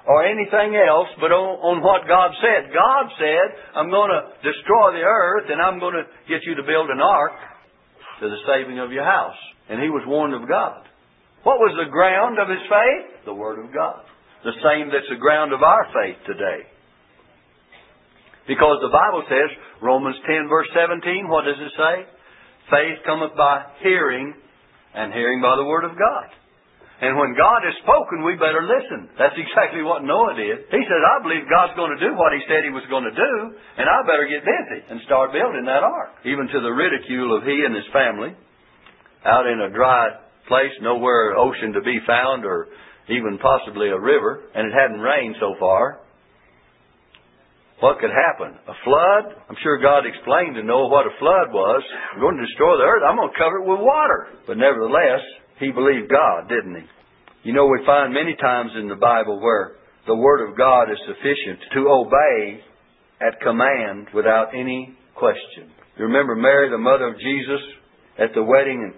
or 0.03 0.25
anything 0.27 0.75
else 0.75 1.07
but 1.21 1.31
on, 1.31 1.51
on 1.63 1.77
what 1.79 2.09
God 2.11 2.35
said. 2.43 2.75
God 2.75 3.05
said, 3.15 3.47
I'm 3.77 3.89
going 3.89 4.11
to 4.11 4.35
destroy 4.43 4.99
the 4.99 5.05
earth 5.05 5.47
and 5.47 5.61
I'm 5.63 5.79
going 5.79 5.95
to 5.95 6.05
get 6.27 6.43
you 6.43 6.59
to 6.59 6.65
build 6.67 6.91
an 6.91 6.99
ark 6.99 7.39
to 8.21 8.29
the 8.29 8.41
saving 8.45 8.79
of 8.79 8.93
your 8.93 9.03
house. 9.03 9.37
And 9.67 9.81
he 9.81 9.89
was 9.89 10.05
warned 10.05 10.37
of 10.37 10.47
God. 10.47 10.85
What 11.43 11.57
was 11.57 11.73
the 11.73 11.89
ground 11.89 12.37
of 12.37 12.47
his 12.47 12.61
faith? 12.69 13.25
The 13.25 13.33
Word 13.33 13.57
of 13.57 13.73
God. 13.73 14.05
The 14.45 14.53
same 14.61 14.93
that's 14.93 15.09
the 15.09 15.19
ground 15.19 15.53
of 15.53 15.61
our 15.61 15.85
faith 15.89 16.17
today. 16.25 16.69
Because 18.47 18.77
the 18.81 18.93
Bible 18.93 19.25
says, 19.25 19.49
Romans 19.81 20.17
10 20.25 20.49
verse 20.49 20.69
17, 20.73 21.29
what 21.29 21.45
does 21.45 21.57
it 21.57 21.73
say? 21.77 21.95
Faith 22.69 23.05
cometh 23.05 23.33
by 23.37 23.65
hearing, 23.81 24.33
and 24.93 25.13
hearing 25.13 25.41
by 25.41 25.55
the 25.57 25.65
Word 25.65 25.85
of 25.85 25.97
God. 25.97 26.29
And 27.01 27.17
when 27.17 27.33
God 27.33 27.65
has 27.65 27.73
spoken, 27.81 28.21
we 28.21 28.37
better 28.37 28.61
listen. 28.61 29.09
That's 29.17 29.33
exactly 29.33 29.81
what 29.81 30.05
Noah 30.05 30.37
did. 30.37 30.69
He 30.69 30.83
said, 30.85 31.01
I 31.01 31.17
believe 31.25 31.49
God's 31.49 31.73
going 31.73 31.97
to 31.97 32.01
do 32.01 32.13
what 32.13 32.29
He 32.29 32.45
said 32.45 32.61
He 32.61 32.69
was 32.69 32.85
going 32.93 33.09
to 33.09 33.17
do, 33.17 33.33
and 33.81 33.89
I 33.89 34.05
better 34.05 34.29
get 34.29 34.45
busy 34.45 34.85
and 34.85 35.01
start 35.09 35.33
building 35.33 35.65
that 35.65 35.81
ark. 35.81 36.13
Even 36.29 36.45
to 36.45 36.59
the 36.61 36.69
ridicule 36.69 37.33
of 37.33 37.41
he 37.41 37.65
and 37.65 37.73
his 37.73 37.89
family, 37.89 38.37
out 39.25 39.49
in 39.49 39.65
a 39.65 39.73
dry 39.73 40.13
place, 40.45 40.73
nowhere 40.85 41.33
ocean 41.41 41.73
to 41.73 41.81
be 41.81 41.97
found, 42.05 42.45
or 42.45 42.69
even 43.09 43.41
possibly 43.41 43.89
a 43.89 43.97
river, 43.97 44.45
and 44.53 44.69
it 44.69 44.73
hadn't 44.77 45.01
rained 45.01 45.41
so 45.41 45.57
far. 45.57 46.05
What 47.81 47.97
could 47.97 48.13
happen? 48.13 48.61
A 48.69 48.77
flood? 48.85 49.41
I'm 49.49 49.57
sure 49.65 49.81
God 49.81 50.05
explained 50.05 50.53
to 50.53 50.61
Noah 50.61 50.85
what 50.85 51.09
a 51.09 51.17
flood 51.17 51.49
was. 51.49 51.81
I'm 52.13 52.21
going 52.21 52.37
to 52.37 52.45
destroy 52.45 52.77
the 52.77 52.85
earth. 52.85 53.01
I'm 53.01 53.17
going 53.17 53.33
to 53.33 53.41
cover 53.41 53.57
it 53.57 53.65
with 53.65 53.81
water. 53.81 54.37
But 54.45 54.61
nevertheless, 54.61 55.25
he 55.61 55.71
believed 55.71 56.11
God, 56.11 56.49
didn't 56.49 56.75
he? 56.75 57.49
You 57.49 57.53
know, 57.53 57.67
we 57.67 57.79
find 57.85 58.13
many 58.13 58.35
times 58.35 58.71
in 58.77 58.89
the 58.89 58.99
Bible 58.99 59.39
where 59.39 59.79
the 60.07 60.15
Word 60.15 60.49
of 60.49 60.57
God 60.57 60.91
is 60.91 60.97
sufficient 61.07 61.59
to 61.73 61.87
obey 61.89 62.59
at 63.21 63.39
command 63.41 64.07
without 64.13 64.53
any 64.53 64.97
question. 65.15 65.71
You 65.97 66.05
remember 66.05 66.35
Mary, 66.35 66.69
the 66.69 66.77
mother 66.77 67.07
of 67.07 67.19
Jesus, 67.19 67.61
at 68.19 68.33
the 68.35 68.43
wedding 68.43 68.81
in 68.81 68.93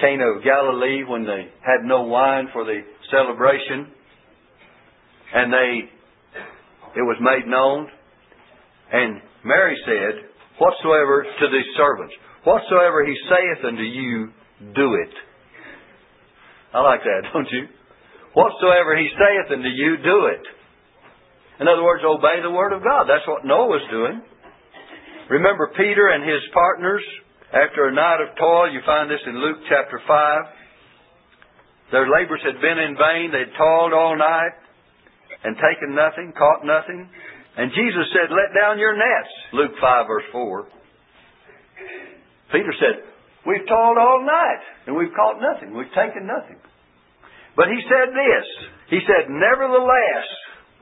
Cana 0.00 0.36
of 0.36 0.44
Galilee 0.44 1.04
when 1.08 1.24
they 1.24 1.48
had 1.64 1.84
no 1.84 2.02
wine 2.02 2.48
for 2.52 2.64
the 2.64 2.80
celebration, 3.10 3.88
and 5.34 5.52
they 5.52 5.88
it 6.96 7.02
was 7.02 7.16
made 7.20 7.48
known 7.48 7.88
and 8.92 9.20
Mary 9.44 9.76
said, 9.84 10.24
Whatsoever 10.58 11.22
to 11.22 11.46
the 11.46 11.62
servants, 11.76 12.14
whatsoever 12.44 13.04
he 13.04 13.14
saith 13.28 13.64
unto 13.64 13.82
you, 13.82 14.30
do 14.74 14.94
it. 14.94 15.14
I 16.74 16.80
like 16.80 17.00
that, 17.04 17.28
don't 17.32 17.48
you? 17.50 17.66
Whatsoever 18.34 18.96
he 18.96 19.08
saith 19.16 19.52
unto 19.52 19.68
you, 19.68 19.96
do 20.04 20.18
it. 20.26 20.44
In 21.60 21.66
other 21.66 21.82
words, 21.82 22.04
obey 22.06 22.38
the 22.42 22.54
word 22.54 22.72
of 22.72 22.84
God. 22.84 23.10
That's 23.10 23.26
what 23.26 23.44
Noah 23.44 23.66
was 23.66 23.82
doing. 23.90 24.22
Remember 25.28 25.72
Peter 25.76 26.08
and 26.14 26.22
his 26.22 26.40
partners, 26.54 27.02
after 27.50 27.88
a 27.88 27.92
night 27.92 28.20
of 28.22 28.36
toil, 28.38 28.70
you 28.70 28.80
find 28.86 29.10
this 29.10 29.20
in 29.26 29.40
Luke 29.40 29.58
chapter 29.68 30.00
5. 30.06 30.44
Their 31.90 32.06
labors 32.06 32.40
had 32.44 32.60
been 32.60 32.78
in 32.78 32.94
vain. 32.94 33.32
They'd 33.32 33.56
toiled 33.56 33.92
all 33.92 34.16
night 34.16 34.52
and 35.42 35.56
taken 35.56 35.96
nothing, 35.96 36.32
caught 36.36 36.64
nothing. 36.64 37.08
And 37.56 37.72
Jesus 37.72 38.06
said, 38.12 38.30
Let 38.30 38.54
down 38.54 38.78
your 38.78 38.94
nets. 38.94 39.32
Luke 39.52 39.72
5, 39.80 40.06
verse 40.06 40.28
4. 40.30 40.68
Peter 42.52 42.74
said, 42.78 43.02
We've 43.46 43.66
toiled 43.66 43.98
all 43.98 44.26
night 44.26 44.62
and 44.86 44.96
we've 44.96 45.14
caught 45.14 45.38
nothing. 45.38 45.76
We've 45.76 45.92
taken 45.94 46.26
nothing. 46.26 46.58
But 47.54 47.68
he 47.70 47.78
said 47.90 48.14
this 48.14 48.46
He 48.90 49.00
said, 49.02 49.30
Nevertheless, 49.30 50.26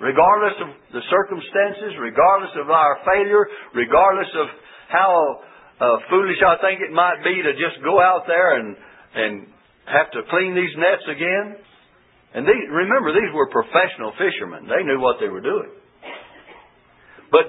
regardless 0.00 0.56
of 0.60 0.68
the 0.92 1.04
circumstances, 1.08 1.96
regardless 2.00 2.52
of 2.60 2.68
our 2.68 3.00
failure, 3.04 3.48
regardless 3.72 4.28
of 4.36 4.46
how 4.88 5.40
uh, 5.80 5.96
foolish 6.08 6.40
I 6.40 6.56
think 6.60 6.80
it 6.80 6.92
might 6.92 7.20
be 7.24 7.36
to 7.42 7.52
just 7.56 7.80
go 7.84 8.00
out 8.00 8.24
there 8.26 8.60
and, 8.60 8.76
and 9.14 9.32
have 9.88 10.10
to 10.12 10.24
clean 10.28 10.54
these 10.56 10.72
nets 10.76 11.06
again. 11.08 11.56
And 12.34 12.44
remember, 12.44 13.16
these 13.16 13.32
were 13.32 13.48
professional 13.48 14.12
fishermen. 14.20 14.68
They 14.68 14.84
knew 14.84 15.00
what 15.00 15.16
they 15.20 15.28
were 15.28 15.40
doing. 15.40 15.72
But 17.32 17.48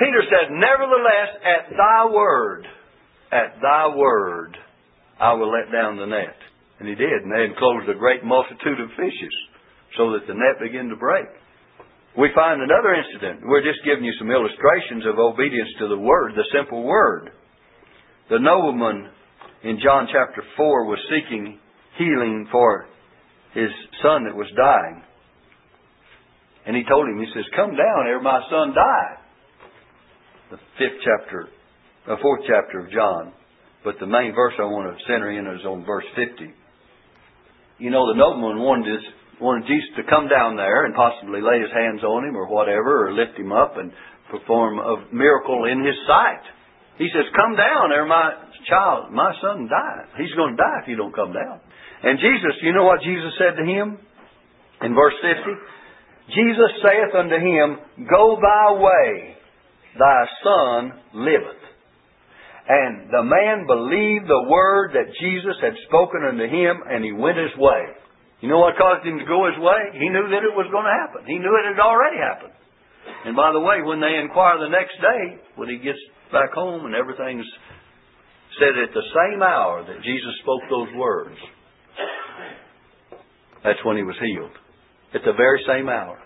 Peter 0.00 0.22
said, 0.28 0.52
Nevertheless, 0.52 1.30
at 1.44 1.76
thy 1.76 2.08
word, 2.12 2.66
at 3.32 3.60
thy 3.60 3.94
word, 3.94 4.56
I 5.20 5.32
will 5.34 5.50
let 5.50 5.72
down 5.72 5.96
the 5.96 6.06
net. 6.06 6.36
And 6.78 6.88
he 6.88 6.94
did, 6.94 7.24
and 7.24 7.32
they 7.32 7.44
enclosed 7.44 7.88
a 7.88 7.98
great 7.98 8.24
multitude 8.24 8.80
of 8.80 8.90
fishes, 8.96 9.34
so 9.96 10.12
that 10.12 10.26
the 10.28 10.34
net 10.34 10.60
began 10.60 10.88
to 10.88 10.96
break. 10.96 11.26
We 12.18 12.28
find 12.34 12.60
another 12.60 12.94
incident. 12.94 13.44
We're 13.44 13.64
just 13.64 13.84
giving 13.84 14.04
you 14.04 14.12
some 14.18 14.30
illustrations 14.30 15.04
of 15.04 15.18
obedience 15.18 15.68
to 15.80 15.88
the 15.88 15.98
word, 15.98 16.32
the 16.34 16.48
simple 16.52 16.82
word. 16.82 17.30
The 18.30 18.38
nobleman 18.38 19.10
in 19.62 19.78
John 19.82 20.08
chapter 20.12 20.42
4 20.56 20.86
was 20.86 20.98
seeking 21.08 21.58
healing 21.98 22.48
for 22.50 22.86
his 23.54 23.70
son 24.02 24.24
that 24.24 24.36
was 24.36 24.48
dying. 24.56 25.02
And 26.66 26.76
he 26.76 26.82
told 26.88 27.08
him, 27.08 27.18
he 27.18 27.30
says, 27.34 27.44
Come 27.54 27.70
down 27.70 28.06
ere 28.08 28.20
my 28.20 28.40
son 28.50 28.74
die. 28.74 29.12
The 30.50 30.56
fifth 30.78 31.00
chapter, 31.04 31.48
the 32.06 32.16
fourth 32.22 32.42
chapter 32.46 32.80
of 32.80 32.90
John. 32.90 33.32
But 33.84 33.98
the 34.00 34.06
main 34.06 34.34
verse 34.34 34.54
I 34.58 34.66
want 34.66 34.90
to 34.90 35.04
center 35.06 35.30
in 35.30 35.46
is 35.46 35.66
on 35.66 35.84
verse 35.86 36.06
50. 36.14 36.50
You 37.78 37.90
know, 37.90 38.10
the 38.10 38.18
nobleman 38.18 38.62
wanted, 38.62 38.98
his, 38.98 39.06
wanted 39.38 39.66
Jesus 39.68 39.94
to 40.00 40.10
come 40.10 40.26
down 40.26 40.56
there 40.56 40.86
and 40.86 40.94
possibly 40.94 41.42
lay 41.42 41.60
his 41.60 41.70
hands 41.70 42.02
on 42.02 42.26
him 42.26 42.34
or 42.34 42.50
whatever, 42.50 43.06
or 43.06 43.14
lift 43.14 43.38
him 43.38 43.52
up 43.52 43.76
and 43.76 43.92
perform 44.30 44.78
a 44.78 45.06
miracle 45.14 45.66
in 45.70 45.84
his 45.84 45.94
sight. 46.06 46.42
He 46.98 47.10
says, 47.12 47.28
Come 47.36 47.54
down 47.54 47.92
ere 47.92 48.06
my 48.06 48.48
child, 48.66 49.12
my 49.12 49.30
son 49.42 49.68
die. 49.68 50.18
He's 50.18 50.34
going 50.34 50.56
to 50.56 50.58
die 50.58 50.78
if 50.82 50.88
you 50.88 50.96
don't 50.96 51.14
come 51.14 51.30
down. 51.30 51.60
And 52.02 52.18
Jesus, 52.18 52.58
you 52.62 52.72
know 52.72 52.84
what 52.84 53.02
Jesus 53.02 53.34
said 53.38 53.54
to 53.54 53.64
him 53.64 53.98
in 54.82 54.94
verse 54.94 55.14
50? 55.22 55.46
Jesus 56.34 56.70
saith 56.82 57.14
unto 57.14 57.38
him, 57.38 57.78
Go 58.10 58.38
thy 58.40 58.66
way, 58.82 59.36
thy 59.98 60.20
son 60.42 60.80
liveth. 61.14 61.55
And 62.66 63.06
the 63.14 63.22
man 63.22 63.66
believed 63.66 64.26
the 64.26 64.50
word 64.50 64.90
that 64.98 65.14
Jesus 65.22 65.54
had 65.62 65.78
spoken 65.86 66.26
unto 66.26 66.50
him, 66.50 66.82
and 66.82 67.04
he 67.04 67.14
went 67.14 67.38
his 67.38 67.54
way. 67.54 67.94
You 68.42 68.50
know 68.50 68.58
what 68.58 68.76
caused 68.76 69.06
him 69.06 69.18
to 69.18 69.24
go 69.24 69.46
his 69.46 69.58
way? 69.62 69.94
He 69.94 70.10
knew 70.10 70.26
that 70.34 70.42
it 70.42 70.54
was 70.54 70.66
going 70.74 70.84
to 70.84 70.98
happen. 70.98 71.22
He 71.30 71.38
knew 71.38 71.54
it 71.56 71.70
had 71.70 71.78
already 71.78 72.18
happened. 72.18 72.52
And 73.24 73.36
by 73.38 73.52
the 73.52 73.62
way, 73.62 73.82
when 73.86 74.02
they 74.02 74.18
inquire 74.18 74.58
the 74.58 74.68
next 74.68 74.98
day, 74.98 75.38
when 75.54 75.70
he 75.70 75.78
gets 75.78 75.98
back 76.32 76.52
home 76.52 76.86
and 76.86 76.94
everything's 76.94 77.46
said 78.58 78.74
at 78.74 78.92
the 78.92 79.06
same 79.14 79.42
hour 79.42 79.86
that 79.86 80.02
Jesus 80.02 80.34
spoke 80.42 80.62
those 80.68 80.90
words, 80.96 81.38
that's 83.62 83.78
when 83.84 83.96
he 83.96 84.02
was 84.02 84.16
healed 84.18 84.54
at 85.14 85.22
the 85.24 85.32
very 85.38 85.62
same 85.66 85.88
hour. 85.88 86.18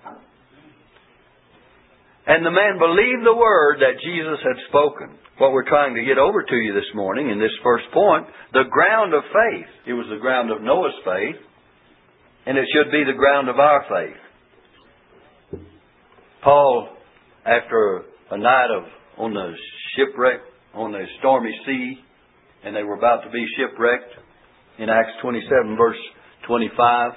And 2.30 2.46
the 2.46 2.54
man 2.54 2.78
believed 2.78 3.26
the 3.26 3.34
word 3.34 3.82
that 3.82 3.98
Jesus 3.98 4.38
had 4.46 4.54
spoken. 4.70 5.18
What 5.38 5.50
we're 5.50 5.66
trying 5.66 5.98
to 5.98 6.06
get 6.06 6.14
over 6.16 6.44
to 6.44 6.54
you 6.54 6.72
this 6.72 6.86
morning 6.94 7.28
in 7.28 7.40
this 7.40 7.50
first 7.64 7.90
point, 7.92 8.24
the 8.52 8.70
ground 8.70 9.14
of 9.14 9.24
faith. 9.34 9.66
It 9.88 9.94
was 9.94 10.06
the 10.08 10.22
ground 10.22 10.52
of 10.52 10.62
Noah's 10.62 10.94
faith, 11.02 11.42
and 12.46 12.56
it 12.56 12.66
should 12.70 12.92
be 12.92 13.02
the 13.02 13.18
ground 13.18 13.48
of 13.48 13.58
our 13.58 13.82
faith. 13.90 15.60
Paul, 16.44 16.90
after 17.44 18.04
a 18.30 18.38
night 18.38 18.70
of 18.78 18.84
on 19.18 19.34
the 19.34 19.50
shipwreck 19.96 20.38
on 20.72 20.92
the 20.92 21.04
stormy 21.18 21.50
sea, 21.66 21.98
and 22.62 22.76
they 22.76 22.84
were 22.84 22.94
about 22.94 23.24
to 23.24 23.30
be 23.30 23.44
shipwrecked, 23.58 24.14
in 24.78 24.88
Acts 24.88 25.18
27 25.20 25.76
verse 25.76 25.98
25, 26.46 27.10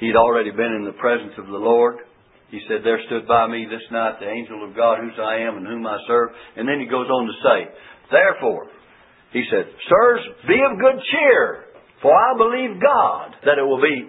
He'd 0.00 0.16
already 0.16 0.50
been 0.50 0.74
in 0.80 0.84
the 0.84 0.98
presence 0.98 1.34
of 1.38 1.46
the 1.46 1.62
Lord. 1.62 1.98
He 2.52 2.60
said, 2.68 2.84
There 2.84 3.00
stood 3.08 3.26
by 3.26 3.48
me 3.48 3.64
this 3.64 3.82
night 3.90 4.20
the 4.20 4.28
angel 4.28 4.60
of 4.60 4.76
God, 4.76 5.00
whose 5.00 5.16
I 5.16 5.48
am 5.48 5.56
and 5.56 5.66
whom 5.66 5.88
I 5.88 5.96
serve. 6.06 6.36
And 6.54 6.68
then 6.68 6.78
he 6.78 6.86
goes 6.86 7.08
on 7.08 7.24
to 7.24 7.36
say, 7.40 7.58
Therefore, 8.12 8.68
he 9.32 9.42
said, 9.48 9.64
Sirs, 9.88 10.20
be 10.46 10.60
of 10.60 10.76
good 10.76 11.00
cheer, 11.10 11.64
for 12.04 12.12
I 12.12 12.36
believe 12.36 12.76
God 12.76 13.32
that 13.48 13.56
it 13.56 13.64
will 13.64 13.80
be 13.80 14.04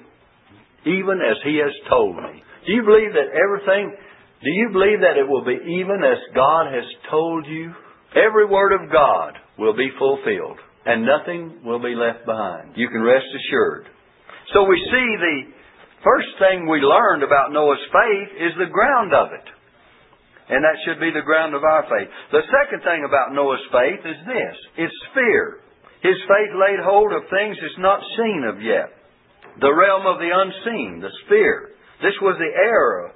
even 0.83 1.23
as 1.23 1.39
he 1.47 1.55
has 1.63 1.71
told 1.87 2.19
me. 2.19 2.43
Do 2.67 2.73
you 2.75 2.83
believe 2.83 3.15
that 3.15 3.31
everything, 3.31 3.95
do 4.43 4.51
you 4.51 4.69
believe 4.75 4.99
that 4.99 5.15
it 5.15 5.23
will 5.23 5.47
be 5.47 5.55
even 5.79 6.03
as 6.03 6.19
God 6.35 6.67
has 6.67 6.83
told 7.09 7.47
you? 7.47 7.71
Every 8.11 8.45
word 8.45 8.75
of 8.75 8.91
God 8.91 9.39
will 9.57 9.75
be 9.75 9.87
fulfilled, 9.97 10.59
and 10.85 11.07
nothing 11.07 11.63
will 11.63 11.79
be 11.79 11.95
left 11.95 12.25
behind. 12.25 12.75
You 12.75 12.89
can 12.89 13.01
rest 13.01 13.25
assured. 13.31 13.87
So 14.53 14.67
we 14.67 14.75
see 14.91 15.09
the 15.15 15.62
First 16.03 16.35
thing 16.37 16.67
we 16.67 16.83
learned 16.83 17.23
about 17.23 17.55
Noah's 17.55 17.83
faith 17.87 18.31
is 18.35 18.53
the 18.59 18.71
ground 18.71 19.15
of 19.15 19.31
it. 19.31 19.47
And 20.51 20.59
that 20.59 20.75
should 20.83 20.99
be 20.99 21.15
the 21.15 21.23
ground 21.23 21.55
of 21.55 21.63
our 21.63 21.87
faith. 21.87 22.11
The 22.35 22.43
second 22.51 22.83
thing 22.83 23.07
about 23.07 23.31
Noah's 23.31 23.63
faith 23.71 24.03
is 24.03 24.19
this 24.27 24.55
it's 24.83 24.99
fear. 25.15 25.63
His 26.03 26.19
faith 26.27 26.51
laid 26.51 26.83
hold 26.83 27.15
of 27.15 27.31
things 27.31 27.55
that's 27.55 27.79
not 27.79 28.03
seen 28.19 28.43
of 28.43 28.59
yet. 28.59 28.91
The 29.63 29.71
realm 29.71 30.03
of 30.03 30.19
the 30.19 30.27
unseen, 30.27 30.99
the 30.99 31.13
sphere. 31.23 31.71
This 32.03 32.19
was 32.19 32.35
the 32.35 32.51
era, 32.51 33.15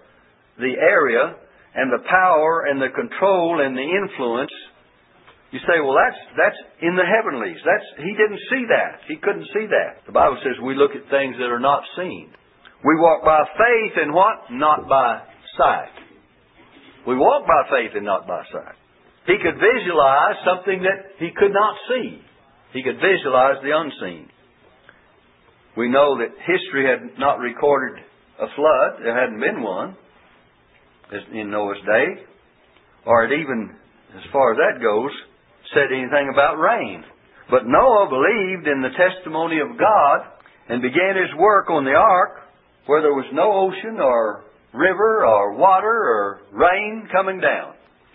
the 0.56 0.80
area, 0.80 1.36
and 1.76 1.91
the 1.91 2.08
power, 2.08 2.71
and 2.71 2.80
the 2.80 2.95
control, 2.95 3.60
and 3.60 3.76
the 3.76 3.84
influence. 3.84 4.56
You 5.52 5.60
say, 5.67 5.84
well, 5.84 6.00
that's 6.00 6.21
that's 6.39 6.60
in 6.80 6.95
the 6.95 7.04
heavenlies. 7.04 7.60
That's 7.67 7.88
he 8.00 8.15
didn't 8.15 8.39
see 8.47 8.63
that. 8.71 9.04
He 9.12 9.19
couldn't 9.19 9.52
see 9.52 9.67
that. 9.67 10.08
The 10.08 10.15
Bible 10.15 10.39
says 10.39 10.56
we 10.63 10.80
look 10.80 10.95
at 10.95 11.12
things 11.12 11.36
that 11.43 11.52
are 11.52 11.60
not 11.60 11.84
seen. 12.00 12.32
We 12.85 12.95
walk 12.95 13.25
by 13.25 13.41
faith 13.57 13.93
and 13.97 14.13
what? 14.13 14.51
Not 14.51 14.87
by 14.87 15.21
sight. 15.57 15.95
We 17.07 17.15
walk 17.15 17.47
by 17.47 17.69
faith 17.69 17.95
and 17.95 18.05
not 18.05 18.27
by 18.27 18.43
sight. 18.51 18.75
He 19.25 19.35
could 19.41 19.55
visualize 19.55 20.37
something 20.45 20.83
that 20.83 21.17
he 21.19 21.29
could 21.35 21.51
not 21.51 21.75
see. 21.89 22.21
He 22.73 22.83
could 22.83 22.99
visualize 22.99 23.57
the 23.63 23.75
unseen. 23.75 24.29
We 25.75 25.89
know 25.89 26.17
that 26.19 26.35
history 26.45 26.85
had 26.85 27.19
not 27.19 27.39
recorded 27.39 28.03
a 28.39 28.47
flood. 28.55 29.03
There 29.03 29.19
hadn't 29.19 29.39
been 29.39 29.61
one 29.61 29.95
in 31.33 31.51
Noah's 31.51 31.81
day. 31.85 32.23
Or 33.05 33.25
it 33.25 33.39
even, 33.39 33.71
as 34.15 34.23
far 34.31 34.51
as 34.51 34.57
that 34.57 34.81
goes, 34.81 35.11
said 35.73 35.91
anything 35.91 36.29
about 36.31 36.55
rain. 36.55 37.03
But 37.49 37.65
Noah 37.65 38.09
believed 38.09 38.67
in 38.67 38.81
the 38.81 38.95
testimony 38.95 39.59
of 39.59 39.79
God 39.79 40.27
and 40.69 40.81
began 40.81 41.15
his 41.15 41.33
work 41.39 41.69
on 41.69 41.85
the 41.85 41.95
ark 41.95 42.46
where 42.88 43.02
there 43.02 43.13
was 43.13 43.30
no 43.34 43.52
ocean 43.52 44.00
or 44.00 44.43
river 44.73 45.26
or 45.26 45.54
water 45.54 45.88
or 45.88 46.41
rain 46.52 47.08
coming 47.12 47.39
down. 47.39 47.73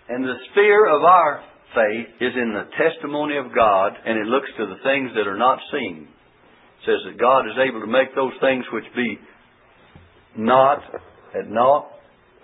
And 0.09 0.25
the 0.25 0.35
sphere 0.51 0.87
of 0.87 1.03
our 1.03 1.43
faith 1.75 2.09
is 2.21 2.33
in 2.35 2.53
the 2.53 2.69
testimony 2.77 3.39
of 3.39 3.55
God, 3.55 3.93
and 4.05 4.19
it 4.19 4.27
looks 4.27 4.49
to 4.59 4.67
the 4.67 4.83
things 4.83 5.11
that 5.15 5.29
are 5.29 5.39
not 5.39 5.59
seen. 5.71 6.09
It 6.09 6.85
says 6.85 7.01
that 7.07 7.21
God 7.21 7.47
is 7.47 7.57
able 7.57 7.81
to 7.81 7.87
make 7.87 8.15
those 8.15 8.33
things 8.41 8.65
which 8.73 8.85
be 8.97 9.19
not 10.37 10.83
at 11.39 11.49
naught 11.49 11.89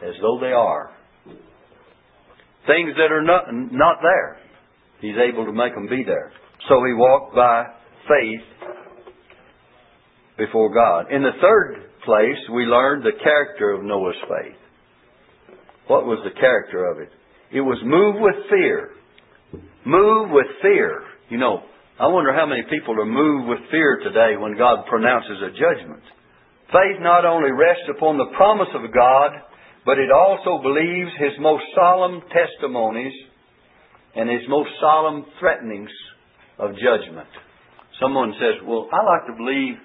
as 0.02 0.14
though 0.22 0.38
they 0.40 0.52
are. 0.52 0.90
Things 2.66 2.92
that 2.96 3.10
are 3.10 3.24
not, 3.24 3.46
not 3.52 3.98
there, 4.02 4.38
He's 5.00 5.16
able 5.16 5.46
to 5.46 5.52
make 5.52 5.74
them 5.74 5.86
be 5.88 6.02
there. 6.04 6.32
So 6.68 6.82
he 6.84 6.92
walked 6.92 7.34
by 7.34 7.64
faith 8.08 8.68
before 10.36 10.74
God. 10.74 11.12
In 11.12 11.22
the 11.22 11.32
third 11.40 11.87
place, 12.08 12.40
we 12.56 12.64
learned 12.64 13.04
the 13.04 13.20
character 13.22 13.76
of 13.76 13.84
Noah's 13.84 14.16
faith. 14.24 14.56
What 15.88 16.08
was 16.08 16.24
the 16.24 16.32
character 16.40 16.88
of 16.88 17.00
it? 17.04 17.12
It 17.52 17.60
was 17.60 17.76
moved 17.84 18.24
with 18.24 18.48
fear. 18.48 18.96
Move 19.84 20.32
with 20.32 20.48
fear. 20.62 21.04
You 21.28 21.36
know, 21.36 21.60
I 22.00 22.08
wonder 22.08 22.32
how 22.32 22.46
many 22.46 22.62
people 22.72 22.96
are 22.96 23.04
moved 23.04 23.48
with 23.48 23.70
fear 23.70 24.00
today 24.00 24.40
when 24.40 24.56
God 24.56 24.88
pronounces 24.88 25.36
a 25.44 25.52
judgment. 25.52 26.02
Faith 26.72 27.00
not 27.00 27.24
only 27.24 27.52
rests 27.52 27.88
upon 27.92 28.16
the 28.16 28.32
promise 28.36 28.72
of 28.72 28.88
God, 28.92 29.32
but 29.84 29.98
it 29.98 30.08
also 30.08 30.62
believes 30.64 31.12
His 31.20 31.36
most 31.40 31.64
solemn 31.74 32.20
testimonies 32.32 33.12
and 34.16 34.28
His 34.28 34.48
most 34.48 34.70
solemn 34.80 35.24
threatenings 35.40 35.92
of 36.58 36.72
judgment. 36.72 37.28
Someone 38.00 38.32
says, 38.40 38.64
Well, 38.64 38.88
I 38.92 39.00
like 39.04 39.26
to 39.28 39.36
believe 39.36 39.76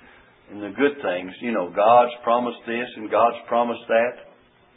in 0.54 0.62
the 0.62 0.72
good 0.78 1.02
things. 1.02 1.34
You 1.42 1.52
know, 1.52 1.74
God's 1.74 2.14
promised 2.24 2.62
this 2.70 2.88
and 2.96 3.10
God's 3.10 3.42
promised 3.50 3.84
that. 3.90 4.30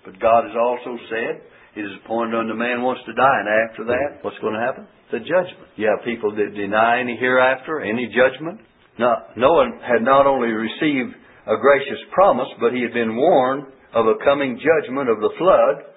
But 0.05 0.19
God 0.19 0.49
has 0.49 0.57
also 0.57 0.97
said, 1.13 1.45
It 1.77 1.85
is 1.85 1.93
appointed 2.05 2.35
unto 2.35 2.55
man 2.55 2.81
once 2.81 3.01
to 3.05 3.13
die, 3.13 3.39
and 3.45 3.49
after 3.69 3.85
that, 3.85 4.25
what's 4.25 4.39
going 4.41 4.55
to 4.55 4.65
happen? 4.65 4.87
the 5.13 5.23
judgment. 5.23 5.71
You 5.77 5.87
have 5.87 6.05
people 6.05 6.35
that 6.35 6.55
deny 6.55 7.01
any 7.01 7.17
hereafter, 7.17 7.81
any 7.81 8.11
judgment. 8.11 8.61
Now, 8.99 9.31
Noah 9.37 9.79
had 9.83 10.03
not 10.03 10.27
only 10.27 10.49
received 10.49 11.15
a 11.47 11.57
gracious 11.61 12.03
promise, 12.13 12.49
but 12.59 12.73
he 12.73 12.83
had 12.83 12.93
been 12.93 13.15
warned 13.15 13.71
of 13.95 14.07
a 14.07 14.19
coming 14.25 14.59
judgment 14.59 15.09
of 15.09 15.21
the 15.21 15.31
flood 15.39 15.95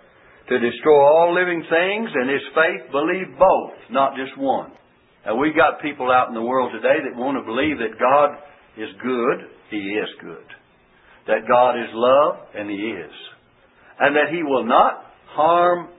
to 0.49 0.59
destroy 0.59 1.01
all 1.01 1.33
living 1.33 1.61
things, 1.69 2.09
and 2.13 2.29
his 2.29 2.45
faith 2.53 2.91
believed 2.91 3.37
both, 3.37 3.73
not 3.89 4.13
just 4.15 4.37
one. 4.37 4.71
Now, 5.25 5.35
we've 5.35 5.55
got 5.55 5.81
people 5.81 6.11
out 6.11 6.29
in 6.29 6.35
the 6.35 6.45
world 6.45 6.71
today 6.71 7.01
that 7.05 7.17
want 7.17 7.37
to 7.37 7.45
believe 7.45 7.77
that 7.81 7.99
God 7.99 8.37
is 8.77 8.89
good. 9.01 9.49
He 9.69 9.77
is 9.77 10.09
good. 10.21 10.45
That 11.27 11.47
God 11.47 11.75
is 11.75 11.89
love, 11.93 12.47
and 12.55 12.69
He 12.69 12.75
is. 12.75 13.15
And 13.99 14.15
that 14.15 14.33
He 14.33 14.43
will 14.43 14.65
not 14.65 15.05
harm 15.27 15.89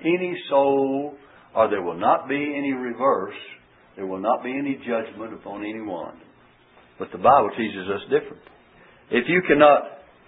any 0.00 0.34
soul 0.48 1.16
or 1.54 1.68
there 1.68 1.82
will 1.82 1.98
not 1.98 2.28
be 2.28 2.54
any 2.56 2.72
reverse. 2.72 3.38
There 3.96 4.06
will 4.06 4.20
not 4.20 4.42
be 4.42 4.50
any 4.56 4.78
judgment 4.86 5.34
upon 5.34 5.64
anyone. 5.64 6.20
But 6.98 7.08
the 7.12 7.18
Bible 7.18 7.50
teaches 7.56 7.88
us 7.88 8.02
different. 8.04 8.42
If 9.10 9.24
you 9.28 9.42
cannot 9.48 9.82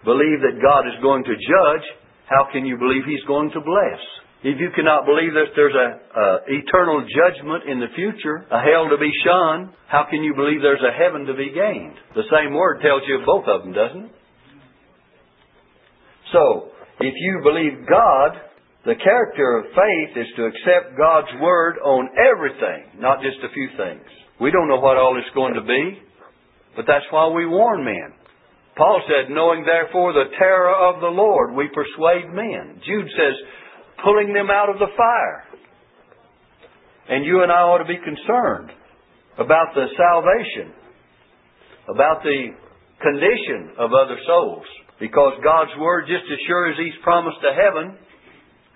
believe 0.04 0.42
that 0.42 0.58
God 0.60 0.88
is 0.88 0.98
going 1.02 1.22
to 1.24 1.30
judge, 1.30 1.86
how 2.26 2.48
can 2.52 2.66
you 2.66 2.76
believe 2.76 3.02
He's 3.06 3.24
going 3.26 3.50
to 3.50 3.60
bless? 3.60 4.02
If 4.42 4.58
you 4.58 4.70
cannot 4.74 5.06
believe 5.06 5.34
that 5.38 5.54
there's 5.54 5.74
a, 5.74 5.88
a 6.18 6.26
eternal 6.50 7.06
judgment 7.06 7.70
in 7.70 7.78
the 7.78 7.94
future, 7.94 8.42
a 8.50 8.58
hell 8.58 8.90
to 8.90 8.98
be 8.98 9.10
shunned, 9.22 9.70
how 9.86 10.06
can 10.10 10.22
you 10.22 10.34
believe 10.34 10.60
there's 10.60 10.82
a 10.82 10.90
heaven 10.90 11.26
to 11.26 11.34
be 11.34 11.54
gained? 11.54 11.94
The 12.14 12.26
same 12.26 12.54
word 12.54 12.82
tells 12.82 13.02
you 13.06 13.22
both 13.24 13.46
of 13.46 13.62
them, 13.62 13.72
doesn't 13.72 14.10
it? 14.10 14.14
So, 16.32 16.74
if 16.98 17.14
you 17.14 17.40
believe 17.44 17.86
God 17.86 18.40
the 18.84 18.98
character 18.98 19.62
of 19.62 19.70
faith 19.78 20.12
is 20.18 20.26
to 20.34 20.50
accept 20.50 20.98
God's 20.98 21.30
Word 21.40 21.78
on 21.78 22.10
everything, 22.18 22.98
not 22.98 23.22
just 23.22 23.38
a 23.46 23.54
few 23.54 23.68
things. 23.78 24.02
We 24.40 24.50
don't 24.50 24.66
know 24.66 24.82
what 24.82 24.98
all 24.98 25.14
it's 25.14 25.34
going 25.38 25.54
to 25.54 25.62
be, 25.62 26.02
but 26.74 26.86
that's 26.90 27.06
why 27.10 27.30
we 27.30 27.46
warn 27.46 27.84
men. 27.84 28.10
Paul 28.74 28.98
said, 29.06 29.30
knowing 29.30 29.62
therefore 29.62 30.12
the 30.12 30.34
terror 30.36 30.74
of 30.74 31.00
the 31.00 31.14
Lord, 31.14 31.54
we 31.54 31.70
persuade 31.70 32.34
men. 32.34 32.82
Jude 32.82 33.06
says, 33.14 33.36
pulling 34.02 34.32
them 34.32 34.50
out 34.50 34.68
of 34.68 34.78
the 34.78 34.90
fire. 34.96 35.44
And 37.08 37.24
you 37.24 37.42
and 37.42 37.50
I 37.50 37.66
ought 37.66 37.82
to 37.82 37.88
be 37.88 37.98
concerned 37.98 38.70
about 39.38 39.74
the 39.74 39.86
salvation, 39.96 40.74
about 41.88 42.22
the 42.22 42.54
condition 43.02 43.74
of 43.78 43.90
other 43.92 44.16
souls. 44.26 44.66
Because 45.00 45.34
God's 45.42 45.74
Word, 45.80 46.06
just 46.06 46.30
as 46.30 46.38
sure 46.46 46.70
as 46.70 46.78
He's 46.78 46.94
promised 47.02 47.38
to 47.42 47.50
heaven, 47.50 47.98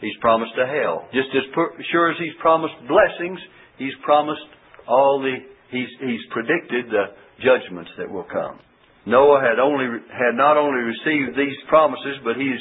He's 0.00 0.16
promised 0.20 0.52
a 0.58 0.66
hell. 0.66 1.06
Just 1.14 1.30
as 1.30 1.46
sure 1.92 2.10
as 2.10 2.18
He's 2.18 2.34
promised 2.40 2.74
blessings, 2.88 3.38
He's 3.78 3.94
promised 4.02 4.50
all 4.88 5.22
the, 5.22 5.38
He's, 5.70 5.88
he's 6.00 6.24
predicted 6.30 6.90
the 6.90 7.14
judgments 7.42 7.90
that 7.98 8.10
will 8.10 8.26
come. 8.26 8.58
Noah 9.06 9.38
had 9.38 9.62
only, 9.62 9.86
had 10.10 10.34
not 10.34 10.56
only 10.58 10.82
received 10.82 11.38
these 11.38 11.56
promises, 11.68 12.18
but 12.24 12.34
he's 12.34 12.58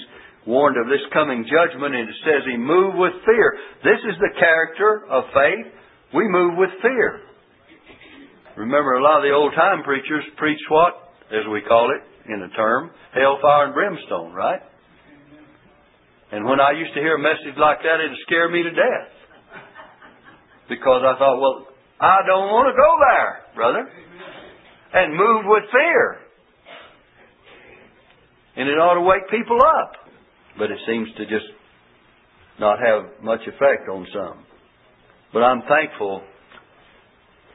warned 0.47 0.77
of 0.77 0.87
this 0.87 1.01
coming 1.11 1.45
judgment, 1.45 1.95
and 1.95 2.09
it 2.09 2.15
says 2.23 2.45
he 2.45 2.57
moved 2.57 2.97
with 2.97 3.13
fear. 3.25 3.57
This 3.83 3.99
is 4.05 4.15
the 4.21 4.33
character 4.39 5.05
of 5.09 5.25
faith. 5.33 5.73
We 6.13 6.27
move 6.29 6.57
with 6.57 6.69
fear. 6.81 7.21
Remember, 8.55 8.93
a 8.95 9.03
lot 9.03 9.17
of 9.17 9.23
the 9.23 9.35
old 9.35 9.53
time 9.53 9.83
preachers 9.83 10.23
preach 10.37 10.61
what? 10.69 10.93
As 11.33 11.43
we 11.51 11.61
call 11.67 11.91
it 11.91 12.31
in 12.31 12.39
the 12.39 12.53
term, 12.55 12.91
hellfire 13.13 13.65
and 13.65 13.73
brimstone, 13.73 14.33
right? 14.33 14.61
And 16.31 16.45
when 16.45 16.59
I 16.59 16.71
used 16.71 16.93
to 16.93 17.01
hear 17.01 17.15
a 17.15 17.21
message 17.21 17.57
like 17.57 17.79
that, 17.81 17.99
it'd 17.99 18.17
scare 18.25 18.49
me 18.49 18.63
to 18.63 18.71
death. 18.71 19.11
Because 20.69 21.01
I 21.05 21.17
thought, 21.17 21.39
well, 21.39 21.67
I 21.99 22.17
don't 22.25 22.49
want 22.49 22.69
to 22.69 22.75
go 22.75 22.91
there, 23.01 23.31
brother. 23.55 23.89
And 24.93 25.15
move 25.15 25.45
with 25.45 25.63
fear. 25.71 26.17
And 28.55 28.69
it 28.69 28.73
ought 28.79 28.95
to 28.95 29.01
wake 29.01 29.29
people 29.29 29.59
up. 29.61 30.04
But 30.57 30.71
it 30.71 30.79
seems 30.87 31.09
to 31.17 31.25
just 31.25 31.45
not 32.59 32.79
have 32.79 33.23
much 33.23 33.41
effect 33.41 33.89
on 33.91 34.07
some. 34.13 34.45
But 35.33 35.43
I'm 35.43 35.61
thankful 35.67 36.21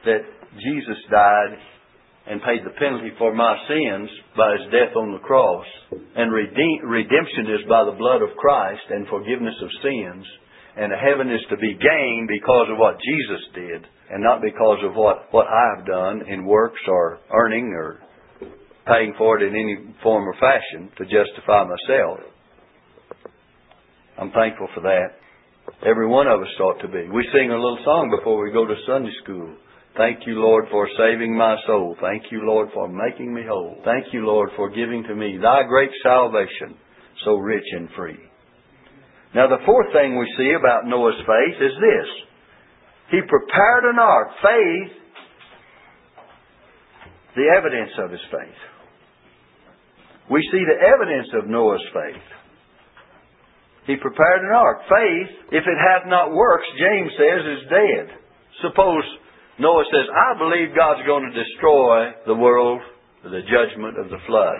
that 0.05 0.21
Jesus 0.53 0.97
died 1.09 1.57
and 2.27 2.41
paid 2.41 2.61
the 2.63 2.77
penalty 2.77 3.09
for 3.17 3.33
my 3.33 3.57
sins 3.67 4.09
by 4.37 4.53
his 4.53 4.69
death 4.71 4.93
on 4.95 5.13
the 5.13 5.25
cross. 5.25 5.65
And 6.15 6.31
redemption 6.31 7.49
is 7.49 7.65
by 7.67 7.83
the 7.83 7.97
blood 7.97 8.21
of 8.21 8.37
Christ 8.37 8.85
and 8.89 9.07
forgiveness 9.07 9.55
of 9.61 9.69
sins. 9.81 10.25
And 10.77 10.93
heaven 10.93 11.33
is 11.33 11.41
to 11.49 11.57
be 11.57 11.73
gained 11.73 12.29
because 12.29 12.67
of 12.71 12.77
what 12.77 13.01
Jesus 13.01 13.41
did 13.55 13.81
and 14.11 14.23
not 14.23 14.41
because 14.41 14.79
of 14.83 14.95
what, 14.95 15.27
what 15.31 15.47
I've 15.47 15.85
done 15.85 16.27
in 16.27 16.45
works 16.45 16.79
or 16.87 17.19
earning 17.33 17.73
or 17.73 17.99
paying 18.87 19.13
for 19.17 19.39
it 19.39 19.47
in 19.47 19.55
any 19.55 19.95
form 20.03 20.27
or 20.27 20.33
fashion 20.33 20.91
to 20.97 21.03
justify 21.05 21.65
myself. 21.65 22.30
I'm 24.21 24.29
thankful 24.31 24.69
for 24.75 24.81
that. 24.81 25.17
Every 25.81 26.05
one 26.05 26.27
of 26.27 26.41
us 26.41 26.59
ought 26.61 26.79
to 26.85 26.87
be. 26.87 27.09
We 27.09 27.25
sing 27.33 27.49
a 27.49 27.57
little 27.57 27.81
song 27.83 28.13
before 28.15 28.37
we 28.37 28.53
go 28.53 28.67
to 28.67 28.75
Sunday 28.85 29.09
school. 29.23 29.49
Thank 29.97 30.27
you, 30.27 30.37
Lord, 30.37 30.65
for 30.69 30.87
saving 30.93 31.35
my 31.35 31.57
soul. 31.65 31.97
Thank 31.99 32.31
you, 32.31 32.45
Lord, 32.45 32.69
for 32.71 32.87
making 32.87 33.33
me 33.33 33.41
whole. 33.49 33.81
Thank 33.83 34.13
you, 34.13 34.25
Lord, 34.25 34.51
for 34.55 34.69
giving 34.69 35.01
to 35.09 35.15
me 35.15 35.39
thy 35.41 35.63
great 35.67 35.89
salvation, 36.03 36.77
so 37.25 37.33
rich 37.33 37.65
and 37.73 37.89
free. 37.97 38.19
Now, 39.33 39.47
the 39.47 39.65
fourth 39.65 39.91
thing 39.91 40.19
we 40.19 40.29
see 40.37 40.53
about 40.53 40.85
Noah's 40.85 41.17
faith 41.25 41.57
is 41.57 41.73
this. 41.81 42.09
He 43.09 43.19
prepared 43.25 43.89
an 43.89 43.97
ark. 43.99 44.27
Faith, 44.37 44.93
the 47.35 47.49
evidence 47.57 47.91
of 47.97 48.11
his 48.11 48.21
faith. 48.29 48.61
We 50.29 50.47
see 50.51 50.61
the 50.61 50.77
evidence 50.77 51.27
of 51.41 51.49
Noah's 51.49 51.83
faith. 51.91 52.21
He 53.87 53.95
prepared 53.97 54.41
an 54.41 54.53
ark. 54.53 54.81
Faith, 54.87 55.29
if 55.51 55.63
it 55.65 55.79
hath 55.79 56.07
not 56.07 56.33
works, 56.33 56.65
James 56.77 57.11
says, 57.17 57.41
is 57.45 57.69
dead. 57.69 58.05
Suppose 58.61 59.03
Noah 59.59 59.85
says, 59.89 60.07
I 60.09 60.37
believe 60.37 60.75
God's 60.75 61.05
going 61.05 61.29
to 61.29 61.43
destroy 61.43 62.11
the 62.27 62.35
world, 62.35 62.81
with 63.23 63.33
the 63.33 63.41
judgment 63.41 63.99
of 63.99 64.09
the 64.09 64.17
flood. 64.27 64.57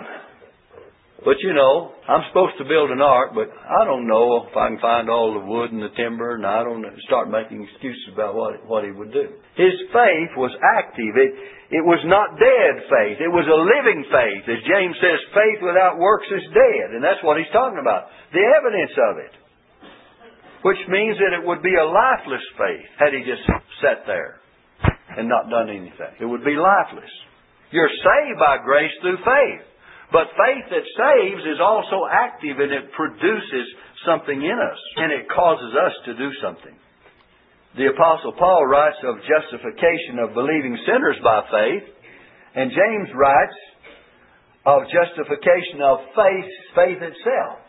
But 1.22 1.38
you 1.38 1.54
know, 1.54 1.94
I'm 2.10 2.26
supposed 2.34 2.58
to 2.58 2.66
build 2.66 2.90
an 2.90 2.98
ark, 2.98 3.30
but 3.30 3.46
I 3.46 3.86
don't 3.86 4.10
know 4.10 4.42
if 4.42 4.50
I 4.58 4.74
can 4.74 4.82
find 4.82 5.06
all 5.06 5.38
the 5.38 5.46
wood 5.46 5.70
and 5.70 5.78
the 5.78 5.94
timber, 5.94 6.34
and 6.34 6.42
I 6.42 6.66
don't 6.66 6.82
start 7.06 7.30
making 7.30 7.62
excuses 7.62 8.10
about 8.10 8.34
what 8.34 8.58
what 8.66 8.82
he 8.82 8.90
would 8.90 9.14
do. 9.14 9.30
His 9.54 9.76
faith 9.94 10.32
was 10.34 10.50
active. 10.82 11.14
It 11.14 11.32
it 11.78 11.84
was 11.86 12.02
not 12.10 12.34
dead 12.42 12.74
faith. 12.90 13.22
It 13.22 13.30
was 13.30 13.46
a 13.46 13.54
living 13.54 14.02
faith. 14.10 14.44
As 14.50 14.66
James 14.66 14.98
says, 14.98 15.22
faith 15.30 15.62
without 15.62 16.02
works 16.02 16.26
is 16.26 16.42
dead, 16.50 16.98
and 16.98 17.00
that's 17.00 17.22
what 17.22 17.38
he's 17.38 17.50
talking 17.54 17.78
about. 17.78 18.10
The 18.34 18.42
evidence 18.42 18.94
of 18.98 19.14
it, 19.22 19.34
which 20.66 20.82
means 20.90 21.22
that 21.22 21.38
it 21.38 21.46
would 21.46 21.62
be 21.62 21.78
a 21.78 21.86
lifeless 21.86 22.42
faith 22.58 22.90
had 22.98 23.14
he 23.14 23.22
just 23.22 23.46
sat 23.78 24.10
there 24.10 24.42
and 25.16 25.30
not 25.30 25.46
done 25.54 25.70
anything. 25.70 26.18
It 26.18 26.26
would 26.26 26.42
be 26.42 26.58
lifeless. 26.58 27.14
You're 27.70 27.94
saved 27.94 28.42
by 28.42 28.58
grace 28.66 28.92
through 29.00 29.22
faith. 29.22 29.71
But 30.12 30.28
faith 30.36 30.68
that 30.68 30.84
saves 30.84 31.44
is 31.48 31.58
also 31.58 32.04
active 32.04 32.60
and 32.60 32.68
it 32.68 32.92
produces 32.92 33.66
something 34.04 34.36
in 34.36 34.58
us 34.60 34.80
and 35.00 35.08
it 35.08 35.24
causes 35.32 35.72
us 35.72 35.94
to 36.04 36.12
do 36.20 36.28
something. 36.44 36.76
The 37.80 37.88
Apostle 37.88 38.36
Paul 38.36 38.68
writes 38.68 39.00
of 39.00 39.24
justification 39.24 40.20
of 40.20 40.36
believing 40.36 40.76
sinners 40.84 41.16
by 41.24 41.40
faith, 41.48 41.88
and 42.52 42.68
James 42.68 43.08
writes 43.16 43.56
of 44.68 44.84
justification 44.92 45.80
of 45.80 46.04
faith, 46.12 46.50
faith 46.76 47.00
itself. 47.00 47.64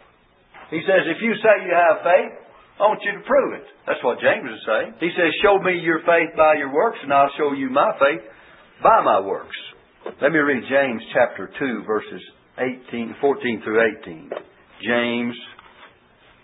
He 0.76 0.84
says, 0.84 1.08
if 1.08 1.24
you 1.24 1.32
say 1.40 1.64
you 1.64 1.72
have 1.72 2.04
faith, 2.04 2.36
I 2.84 2.92
want 2.92 3.00
you 3.08 3.16
to 3.16 3.24
prove 3.24 3.64
it. 3.64 3.68
That's 3.88 4.04
what 4.04 4.20
James 4.20 4.44
is 4.52 4.64
saying. 4.68 4.92
He 5.00 5.16
says, 5.16 5.32
show 5.40 5.64
me 5.64 5.80
your 5.80 6.04
faith 6.04 6.36
by 6.36 6.60
your 6.60 6.76
works, 6.76 7.00
and 7.00 7.14
I'll 7.14 7.32
show 7.40 7.56
you 7.56 7.70
my 7.72 7.96
faith 7.96 8.28
by 8.84 9.00
my 9.08 9.24
works. 9.24 9.56
Let 10.20 10.36
me 10.36 10.40
read 10.44 10.68
James 10.68 11.02
chapter 11.16 11.48
2, 11.48 11.88
verses 11.88 12.22
18, 12.58 13.16
14 13.20 13.62
through 13.64 13.82
18. 14.04 14.30
James 14.86 15.36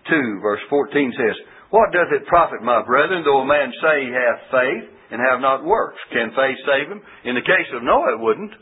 2, 0.09 0.39
verse 0.41 0.63
14 0.69 1.13
says, 1.13 1.37
What 1.69 1.93
doth 1.93 2.09
it 2.09 2.25
profit, 2.25 2.61
my 2.63 2.81
brethren, 2.85 3.21
though 3.25 3.45
a 3.45 3.47
man 3.47 3.69
say 3.81 4.05
he 4.05 4.13
hath 4.13 4.41
faith 4.49 4.85
and 5.11 5.21
have 5.21 5.41
not 5.41 5.65
works? 5.65 5.99
Can 6.09 6.33
faith 6.33 6.57
save 6.65 6.89
him? 6.89 7.01
In 7.25 7.35
the 7.35 7.45
case 7.45 7.69
of 7.73 7.85
Noah, 7.85 8.17
it 8.17 8.23
wouldn't. 8.23 8.53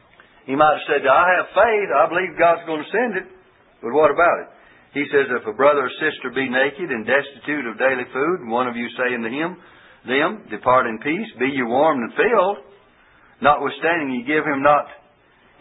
He 0.44 0.56
might 0.56 0.80
have 0.80 0.88
said, 0.88 1.04
I 1.08 1.26
have 1.40 1.56
faith, 1.56 1.90
I 1.92 2.06
believe 2.08 2.40
God's 2.40 2.68
going 2.68 2.84
to 2.84 2.96
send 2.96 3.12
it. 3.20 3.28
But 3.84 3.96
what 3.96 4.12
about 4.12 4.48
it? 4.48 4.50
He 4.96 5.06
says, 5.12 5.28
If 5.30 5.48
a 5.48 5.56
brother 5.56 5.88
or 5.88 5.94
sister 6.04 6.32
be 6.34 6.48
naked 6.48 6.90
and 6.90 7.08
destitute 7.08 7.68
of 7.68 7.80
daily 7.80 8.08
food, 8.12 8.44
and 8.44 8.52
one 8.52 8.68
of 8.68 8.76
you 8.76 8.88
say 8.96 9.14
unto 9.14 9.30
him, 9.30 9.60
them, 10.08 10.48
depart 10.50 10.88
in 10.88 11.00
peace, 11.04 11.28
be 11.40 11.52
ye 11.52 11.64
warmed 11.64 12.04
and 12.04 12.16
filled, 12.16 12.64
Notwithstanding, 13.40 14.18
you 14.18 14.26
give 14.26 14.46
him 14.48 14.64
not, 14.64 14.88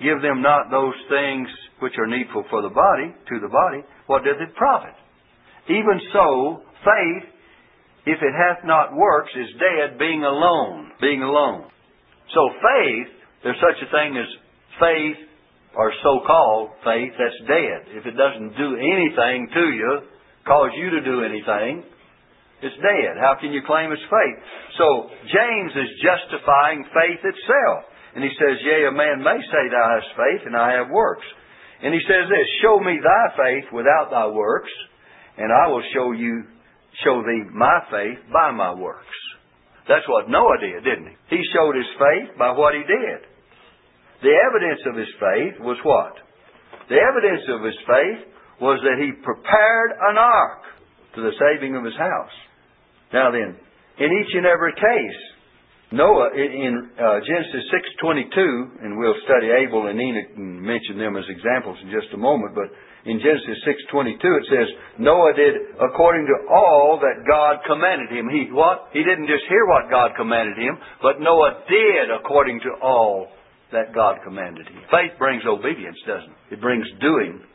give 0.03 0.23
them 0.23 0.43
not 0.43 0.71
those 0.71 0.97
things 1.09 1.49
which 1.81 1.95
are 1.99 2.07
needful 2.07 2.45
for 2.51 2.63
the 2.63 2.73
body, 2.73 3.13
to 3.13 3.37
the 3.41 3.49
body. 3.49 3.83
What 4.07 4.25
doth 4.25 4.41
it 4.41 4.55
profit? 4.55 4.95
Even 5.69 6.01
so, 6.13 6.63
faith, 6.85 7.25
if 8.07 8.19
it 8.23 8.35
hath 8.37 8.65
not 8.65 8.95
works, 8.95 9.31
is 9.35 9.51
dead, 9.59 9.99
being 9.99 10.23
alone, 10.23 10.93
being 11.01 11.23
alone. 11.23 11.67
So 12.35 12.41
faith, 12.63 13.09
there's 13.43 13.61
such 13.61 13.83
a 13.83 13.91
thing 13.91 14.17
as 14.17 14.31
faith, 14.79 15.19
or 15.77 15.93
so-called 16.03 16.71
faith, 16.85 17.13
that's 17.19 17.41
dead. 17.45 17.93
If 17.93 18.07
it 18.07 18.17
doesn't 18.17 18.57
do 18.57 18.71
anything 18.79 19.49
to 19.53 19.65
you, 19.75 19.93
cause 20.47 20.71
you 20.77 20.91
to 20.91 21.03
do 21.05 21.21
anything, 21.21 21.85
it's 22.63 22.77
dead. 22.81 23.21
How 23.21 23.37
can 23.37 23.53
you 23.53 23.61
claim 23.67 23.93
it's 23.93 24.09
faith? 24.09 24.39
So 24.79 25.11
James 25.29 25.73
is 25.77 25.91
justifying 26.01 26.85
faith 26.95 27.21
itself. 27.21 27.85
And 28.17 28.25
he 28.25 28.33
says, 28.33 28.57
Yea, 28.65 28.89
a 28.89 28.97
man 28.97 29.21
may 29.21 29.37
say 29.37 29.63
thou 29.69 29.87
hast 29.93 30.17
faith, 30.17 30.49
and 30.49 30.57
I 30.57 30.81
have 30.81 30.89
works. 30.89 31.29
And 31.85 31.93
he 31.93 32.01
says 32.09 32.25
this, 32.33 32.49
Show 32.65 32.81
me 32.81 32.97
thy 32.97 33.25
faith 33.37 33.69
without 33.77 34.09
thy 34.09 34.25
works, 34.33 34.73
and 35.37 35.53
I 35.53 35.69
will 35.69 35.85
show 35.93 36.17
you, 36.17 36.49
show 37.05 37.21
thee 37.21 37.45
my 37.53 37.77
faith 37.93 38.17
by 38.33 38.57
my 38.57 38.73
works. 38.73 39.13
That's 39.85 40.09
what 40.09 40.33
Noah 40.33 40.57
did, 40.65 40.81
didn't 40.81 41.13
he? 41.13 41.37
He 41.37 41.43
showed 41.53 41.77
his 41.77 41.93
faith 42.01 42.39
by 42.41 42.57
what 42.57 42.73
he 42.73 42.89
did. 42.89 43.21
The 44.25 44.33
evidence 44.33 44.81
of 44.89 44.97
his 44.97 45.13
faith 45.21 45.61
was 45.61 45.77
what? 45.85 46.17
The 46.89 46.97
evidence 46.97 47.45
of 47.53 47.69
his 47.69 47.77
faith 47.85 48.33
was 48.65 48.81
that 48.81 48.97
he 48.97 49.13
prepared 49.13 49.91
an 49.93 50.17
ark 50.17 50.65
to 51.17 51.21
the 51.21 51.37
saving 51.37 51.77
of 51.77 51.85
his 51.85 51.97
house. 52.01 52.37
Now 53.13 53.31
then, 53.31 53.61
in 54.01 54.09
each 54.09 54.33
and 54.33 54.47
every 54.47 54.73
case, 54.73 55.21
Noah 55.93 56.35
in 56.35 56.91
uh, 56.99 57.23
Genesis 57.23 57.63
6:22, 58.03 58.83
and 58.83 58.99
we'll 58.99 59.15
study 59.23 59.55
Abel 59.55 59.87
and 59.87 60.01
Enoch 60.01 60.35
and 60.35 60.59
mention 60.59 60.99
them 60.99 61.15
as 61.17 61.23
examples 61.31 61.79
in 61.83 61.95
just 61.95 62.11
a 62.13 62.19
moment. 62.19 62.59
But 62.59 62.75
in 63.07 63.23
Genesis 63.23 63.63
6:22 63.95 64.19
it 64.19 64.47
says 64.51 64.69
Noah 64.99 65.33
did 65.35 65.55
according 65.79 66.27
to 66.27 66.51
all 66.51 66.99
that 66.99 67.23
God 67.23 67.63
commanded 67.71 68.11
him. 68.11 68.27
He 68.29 68.51
what? 68.51 68.91
He 68.93 69.07
didn't 69.07 69.31
just 69.31 69.47
hear 69.47 69.63
what 69.67 69.89
God 69.89 70.11
commanded 70.19 70.59
him, 70.59 70.75
but 71.03 71.21
Noah 71.21 71.63
did 71.71 72.11
according 72.11 72.61
to 72.67 72.83
all 72.83 73.31
that 73.71 73.95
God 73.95 74.19
commanded 74.25 74.67
him. 74.67 74.83
Faith 74.91 75.15
brings 75.19 75.47
obedience, 75.47 75.99
doesn't 76.07 76.35
it? 76.51 76.59
It 76.59 76.61
brings 76.61 76.87
doing. 77.01 77.47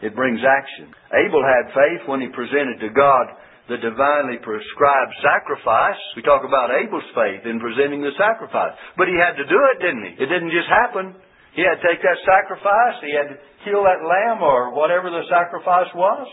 It 0.00 0.16
brings 0.16 0.40
action. 0.40 0.88
Abel 1.12 1.44
had 1.44 1.70
faith 1.76 2.08
when 2.08 2.20
he 2.20 2.28
presented 2.32 2.80
to 2.80 2.88
God 2.90 3.28
the 3.70 3.78
divinely 3.78 4.42
prescribed 4.42 5.14
sacrifice. 5.22 6.00
We 6.18 6.26
talk 6.26 6.42
about 6.42 6.74
Abel's 6.74 7.06
faith 7.14 7.46
in 7.46 7.62
presenting 7.62 8.02
the 8.02 8.14
sacrifice. 8.18 8.74
But 8.98 9.06
he 9.06 9.14
had 9.14 9.38
to 9.38 9.46
do 9.46 9.60
it, 9.70 9.76
didn't 9.78 10.04
he? 10.10 10.12
It 10.18 10.28
didn't 10.28 10.50
just 10.50 10.66
happen. 10.66 11.14
He 11.54 11.62
had 11.62 11.78
to 11.78 11.84
take 11.84 12.00
that 12.00 12.20
sacrifice, 12.24 12.96
he 13.04 13.12
had 13.12 13.28
to 13.28 13.36
kill 13.68 13.84
that 13.84 14.00
lamb 14.00 14.40
or 14.40 14.72
whatever 14.72 15.12
the 15.12 15.28
sacrifice 15.28 15.92
was 15.92 16.26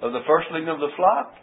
of 0.00 0.16
the 0.16 0.24
firstling 0.24 0.72
of 0.72 0.80
the 0.80 0.88
flock 0.96 1.36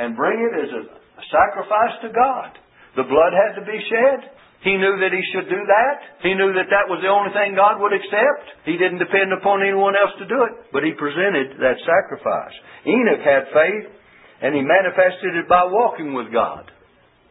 and 0.00 0.16
bring 0.16 0.40
it 0.40 0.54
as 0.56 0.70
a 0.72 0.82
sacrifice 1.28 2.00
to 2.02 2.08
God. 2.08 2.56
The 2.96 3.04
blood 3.04 3.36
had 3.36 3.60
to 3.60 3.64
be 3.68 3.76
shed. 3.76 4.32
He 4.64 4.74
knew 4.74 4.98
that 4.98 5.14
he 5.14 5.22
should 5.30 5.46
do 5.46 5.60
that. 5.60 5.96
He 6.24 6.34
knew 6.34 6.50
that 6.56 6.72
that 6.72 6.90
was 6.90 6.98
the 6.98 7.12
only 7.12 7.30
thing 7.30 7.54
God 7.54 7.78
would 7.78 7.94
accept. 7.94 8.66
He 8.66 8.74
didn't 8.74 8.98
depend 8.98 9.30
upon 9.30 9.62
anyone 9.62 9.94
else 9.94 10.16
to 10.18 10.26
do 10.26 10.48
it, 10.50 10.72
but 10.74 10.82
he 10.82 10.98
presented 10.98 11.60
that 11.62 11.78
sacrifice. 11.84 12.56
Enoch 12.82 13.22
had 13.22 13.54
faith 13.54 13.97
and 14.42 14.54
he 14.54 14.62
manifested 14.62 15.34
it 15.34 15.48
by 15.48 15.64
walking 15.66 16.14
with 16.14 16.32
God, 16.32 16.70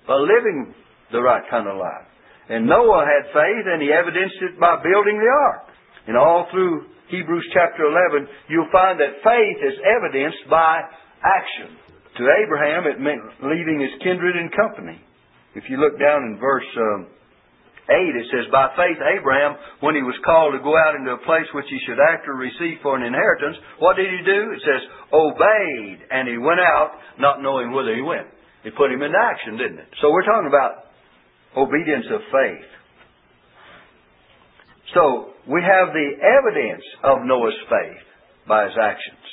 by 0.07 0.15
living 0.15 0.73
the 1.11 1.21
right 1.21 1.43
kind 1.49 1.67
of 1.67 1.77
life. 1.77 2.07
And 2.49 2.67
Noah 2.67 3.03
had 3.03 3.31
faith 3.31 3.65
and 3.67 3.81
he 3.81 3.91
evidenced 3.91 4.39
it 4.41 4.59
by 4.59 4.79
building 4.79 5.19
the 5.19 5.31
ark. 5.31 5.67
And 6.07 6.15
all 6.15 6.47
through 6.51 6.87
Hebrews 7.09 7.47
chapter 7.53 7.83
11, 7.83 8.27
you'll 8.49 8.71
find 8.71 8.99
that 8.99 9.23
faith 9.23 9.59
is 9.63 9.79
evidenced 9.83 10.47
by 10.49 10.79
action. 11.23 11.75
To 12.19 12.23
Abraham, 12.43 12.87
it 12.87 12.99
meant 12.99 13.21
leaving 13.43 13.79
his 13.79 13.95
kindred 14.03 14.35
and 14.35 14.51
company. 14.55 14.99
If 15.55 15.69
you 15.69 15.77
look 15.77 15.99
down 15.99 16.23
in 16.23 16.39
verse 16.39 16.67
um, 16.75 17.07
8, 17.87 17.95
it 17.95 18.27
says, 18.31 18.51
By 18.51 18.67
faith 18.75 18.99
Abraham, 18.99 19.55
when 19.79 19.95
he 19.95 20.03
was 20.03 20.19
called 20.27 20.51
to 20.53 20.63
go 20.63 20.75
out 20.75 20.99
into 20.99 21.15
a 21.15 21.23
place 21.23 21.47
which 21.55 21.71
he 21.71 21.79
should 21.87 21.99
after 21.99 22.35
receive 22.35 22.83
for 22.83 22.99
an 22.99 23.07
inheritance, 23.07 23.55
what 23.79 23.95
did 23.95 24.11
he 24.11 24.21
do? 24.27 24.51
It 24.51 24.61
says, 24.63 24.83
obeyed, 25.15 25.99
and 26.11 26.27
he 26.27 26.37
went 26.37 26.59
out 26.59 26.99
not 27.15 27.41
knowing 27.41 27.71
whither 27.71 27.95
he 27.95 28.03
went. 28.03 28.27
It 28.67 28.75
put 28.75 28.91
him 28.91 29.01
into 29.01 29.15
action, 29.15 29.55
didn't 29.55 29.79
it? 29.79 29.91
So 30.03 30.11
we're 30.11 30.27
talking 30.27 30.51
about 30.51 30.91
obedience 31.55 32.05
of 32.11 32.21
faith. 32.27 32.69
So 34.93 35.31
we 35.47 35.63
have 35.63 35.95
the 35.95 36.09
evidence 36.19 36.83
of 37.03 37.23
Noah's 37.23 37.55
faith 37.71 38.03
by 38.47 38.67
his 38.67 38.75
actions. 38.75 39.27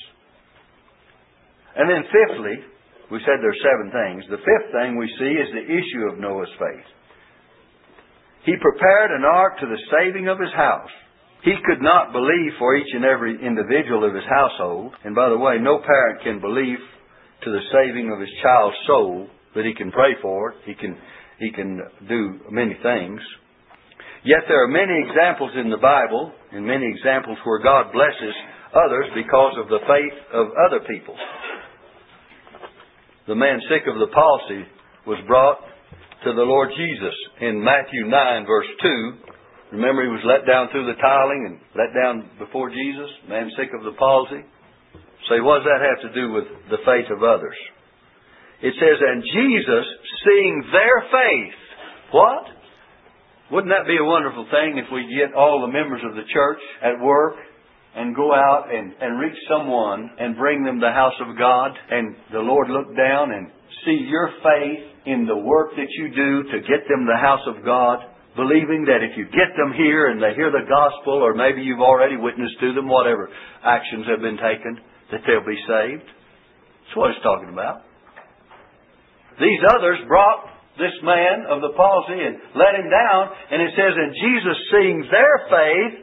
And 1.75 1.91
then 1.91 2.07
fifthly, 2.07 2.57
we 3.11 3.19
said 3.27 3.43
there 3.43 3.51
are 3.51 3.67
seven 3.67 3.91
things. 3.91 4.25
The 4.31 4.43
fifth 4.47 4.71
thing 4.71 4.97
we 4.97 5.11
see 5.19 5.35
is 5.35 5.51
the 5.51 5.67
issue 5.67 6.07
of 6.11 6.23
Noah's 6.23 6.55
faith. 6.59 6.89
He 8.45 8.55
prepared 8.61 9.11
an 9.11 9.25
ark 9.25 9.59
to 9.61 9.67
the 9.67 9.81
saving 9.91 10.29
of 10.29 10.39
his 10.39 10.53
house. 10.55 10.93
He 11.45 11.55
could 11.65 11.81
not 11.81 12.13
believe 12.13 12.53
for 12.59 12.77
each 12.77 12.93
and 12.95 13.05
every 13.05 13.37
individual 13.41 14.05
of 14.05 14.15
his 14.15 14.25
household. 14.29 14.93
And 15.05 15.15
by 15.15 15.29
the 15.29 15.39
way, 15.39 15.57
no 15.61 15.81
parent 15.81 16.23
can 16.23 16.41
believe 16.41 16.81
to 17.45 17.51
the 17.51 17.65
saving 17.73 18.13
of 18.13 18.21
his 18.21 18.33
child's 18.43 18.77
soul 18.87 19.29
that 19.55 19.65
he 19.65 19.75
can 19.75 19.93
pray 19.93 20.17
for 20.21 20.51
it. 20.51 20.57
He 20.65 20.75
can, 20.75 20.97
he 21.39 21.53
can 21.53 21.81
do 22.09 22.41
many 22.51 22.77
things. 22.83 23.21
Yet 24.25 24.49
there 24.49 24.65
are 24.65 24.69
many 24.69 25.05
examples 25.05 25.53
in 25.57 25.69
the 25.69 25.77
Bible 25.77 26.33
and 26.53 26.65
many 26.65 26.89
examples 26.89 27.37
where 27.45 27.61
God 27.63 27.93
blesses 27.93 28.35
others 28.73 29.07
because 29.15 29.55
of 29.61 29.69
the 29.69 29.85
faith 29.85 30.17
of 30.33 30.47
other 30.65 30.81
people. 30.89 31.15
the 33.29 33.35
man 33.35 33.61
sick 33.69 33.85
of 33.87 34.01
the 34.01 34.13
palsy 34.13 34.65
was 35.07 35.21
brought 35.27 35.61
to 36.25 36.33
the 36.33 36.49
Lord 36.49 36.73
Jesus 36.73 37.17
in 37.41 37.61
Matthew 37.61 38.09
9, 38.09 38.47
verse 38.49 38.67
2. 38.81 39.77
Remember, 39.77 40.09
he 40.09 40.09
was 40.09 40.25
let 40.25 40.49
down 40.49 40.73
through 40.73 40.89
the 40.89 40.97
tiling 40.97 41.45
and 41.45 41.61
let 41.77 41.93
down 41.93 42.33
before 42.41 42.73
Jesus, 42.73 43.13
man 43.29 43.53
sick 43.61 43.69
of 43.77 43.85
the 43.85 43.93
palsy. 44.01 44.41
Say, 45.29 45.45
what 45.45 45.61
does 45.61 45.69
that 45.69 45.85
have 45.85 46.01
to 46.09 46.17
do 46.17 46.33
with 46.33 46.49
the 46.73 46.81
faith 46.89 47.13
of 47.13 47.21
others? 47.21 47.57
It 48.65 48.73
says, 48.81 48.97
and 49.05 49.21
Jesus, 49.21 49.85
seeing 50.25 50.65
their 50.73 50.99
faith, 51.13 51.59
what? 52.13 52.45
Wouldn't 53.53 53.73
that 53.77 53.85
be 53.85 54.01
a 54.01 54.05
wonderful 54.05 54.49
thing 54.49 54.81
if 54.81 54.89
we 54.89 55.05
get 55.13 55.37
all 55.37 55.61
the 55.61 55.73
members 55.73 56.01
of 56.09 56.17
the 56.17 56.25
church 56.33 56.63
at 56.81 57.05
work 57.05 57.37
and 57.95 58.17
go 58.17 58.33
out 58.33 58.73
and, 58.73 58.97
and 58.97 59.21
reach 59.21 59.37
someone 59.45 60.09
and 60.19 60.41
bring 60.41 60.65
them 60.65 60.81
the 60.81 60.93
house 60.93 61.21
of 61.21 61.37
God 61.37 61.73
and 61.91 62.17
the 62.33 62.41
Lord 62.41 62.71
look 62.71 62.97
down 62.97 63.33
and 63.33 63.53
see 63.85 64.09
your 64.09 64.33
faith 64.41 64.94
in 65.07 65.27
the 65.27 65.37
work 65.37 65.77
that 65.77 65.91
you 65.99 66.09
do 66.09 66.31
to 66.51 66.59
get 66.65 66.89
them 66.89 67.05
the 67.05 67.21
house 67.21 67.45
of 67.47 67.65
God, 67.65 68.01
believing 68.37 68.89
that 68.89 69.05
if 69.05 69.17
you 69.17 69.25
get 69.31 69.53
them 69.57 69.73
here 69.77 70.09
and 70.11 70.19
they 70.19 70.35
hear 70.35 70.51
the 70.51 70.67
gospel 70.67 71.23
or 71.23 71.35
maybe 71.35 71.63
you've 71.63 71.85
already 71.85 72.17
witnessed 72.17 72.59
to 72.61 72.73
them, 72.75 72.89
whatever 72.89 73.29
actions 73.63 74.07
have 74.11 74.21
been 74.21 74.41
taken, 74.41 74.81
that 75.13 75.21
they'll 75.27 75.47
be 75.47 75.61
saved. 75.69 76.09
That's 76.09 76.97
what 76.97 77.11
it's 77.13 77.23
talking 77.23 77.53
about. 77.53 77.87
These 79.39 79.63
others 79.67 79.99
brought 80.09 80.51
this 80.79 80.95
man 81.03 81.47
of 81.47 81.63
the 81.63 81.75
palsy 81.77 82.19
and 82.19 82.35
let 82.59 82.75
him 82.75 82.91
down, 82.91 83.23
and 83.51 83.63
it 83.63 83.73
says, 83.79 83.95
And 83.95 84.11
Jesus, 84.15 84.59
seeing 84.75 84.99
their 85.11 85.35
faith, 85.47 85.95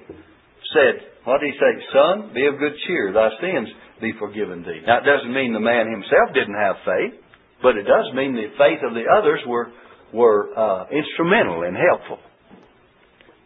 said, 0.72 1.12
what 1.24 1.40
did 1.40 1.54
he 1.54 1.58
say? 1.60 1.72
Son, 1.94 2.34
be 2.34 2.46
of 2.48 2.58
good 2.58 2.74
cheer. 2.88 3.14
Thy 3.14 3.30
sins 3.38 3.70
be 4.02 4.14
forgiven 4.18 4.64
thee. 4.64 4.82
Now, 4.88 5.06
it 5.06 5.06
doesn't 5.06 5.34
mean 5.34 5.54
the 5.54 5.62
man 5.62 5.86
himself 5.92 6.34
didn't 6.34 6.58
have 6.58 6.82
faith, 6.82 7.21
but 7.62 7.78
it 7.78 7.84
does 7.84 8.14
mean 8.14 8.34
the 8.34 8.52
faith 8.58 8.82
of 8.84 8.94
the 8.94 9.06
others 9.06 9.40
were, 9.48 9.72
were 10.14 10.50
uh, 10.58 10.86
instrumental 10.90 11.64
and 11.64 11.78
helpful. 11.78 12.20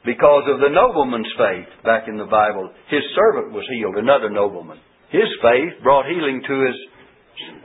Because 0.05 0.43
of 0.47 0.59
the 0.59 0.69
nobleman's 0.69 1.31
faith 1.37 1.67
back 1.83 2.07
in 2.07 2.17
the 2.17 2.29
Bible, 2.29 2.69
his 2.89 3.01
servant 3.15 3.53
was 3.53 3.65
healed, 3.73 3.97
another 3.97 4.29
nobleman. 4.29 4.77
His 5.09 5.27
faith 5.41 5.81
brought 5.81 6.05
healing 6.05 6.41
to 6.45 6.55
his 6.65 6.77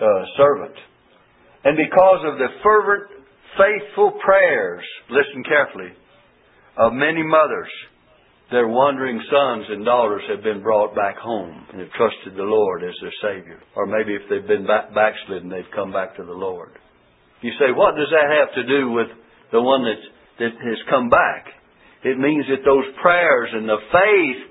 uh, 0.00 0.24
servant. 0.36 0.74
And 1.64 1.76
because 1.76 2.24
of 2.24 2.38
the 2.38 2.48
fervent, 2.62 3.20
faithful 3.58 4.18
prayers, 4.24 4.84
listen 5.10 5.44
carefully, 5.44 5.92
of 6.78 6.92
many 6.94 7.22
mothers, 7.22 7.68
their 8.50 8.66
wandering 8.66 9.22
sons 9.30 9.64
and 9.70 9.84
daughters 9.84 10.22
have 10.28 10.42
been 10.42 10.62
brought 10.62 10.94
back 10.94 11.16
home 11.16 11.66
and 11.70 11.80
have 11.80 11.92
trusted 11.94 12.34
the 12.34 12.42
Lord 12.42 12.82
as 12.82 12.94
their 13.00 13.14
Savior. 13.22 13.60
Or 13.76 13.86
maybe 13.86 14.14
if 14.14 14.22
they've 14.28 14.46
been 14.46 14.66
back, 14.66 14.92
backslidden, 14.94 15.48
they've 15.48 15.74
come 15.74 15.92
back 15.92 16.16
to 16.16 16.24
the 16.24 16.34
Lord. 16.34 16.70
You 17.42 17.52
say, 17.58 17.70
what 17.70 17.94
does 17.94 18.10
that 18.10 18.26
have 18.26 18.50
to 18.58 18.64
do 18.66 18.90
with 18.90 19.06
the 19.52 19.62
one 19.62 19.86
that's, 19.86 20.06
that 20.40 20.52
has 20.66 20.82
come 20.90 21.08
back? 21.08 21.46
It 22.02 22.18
means 22.18 22.44
that 22.50 22.66
those 22.66 22.84
prayers 23.00 23.50
and 23.54 23.68
the 23.68 23.82
faith 23.92 24.42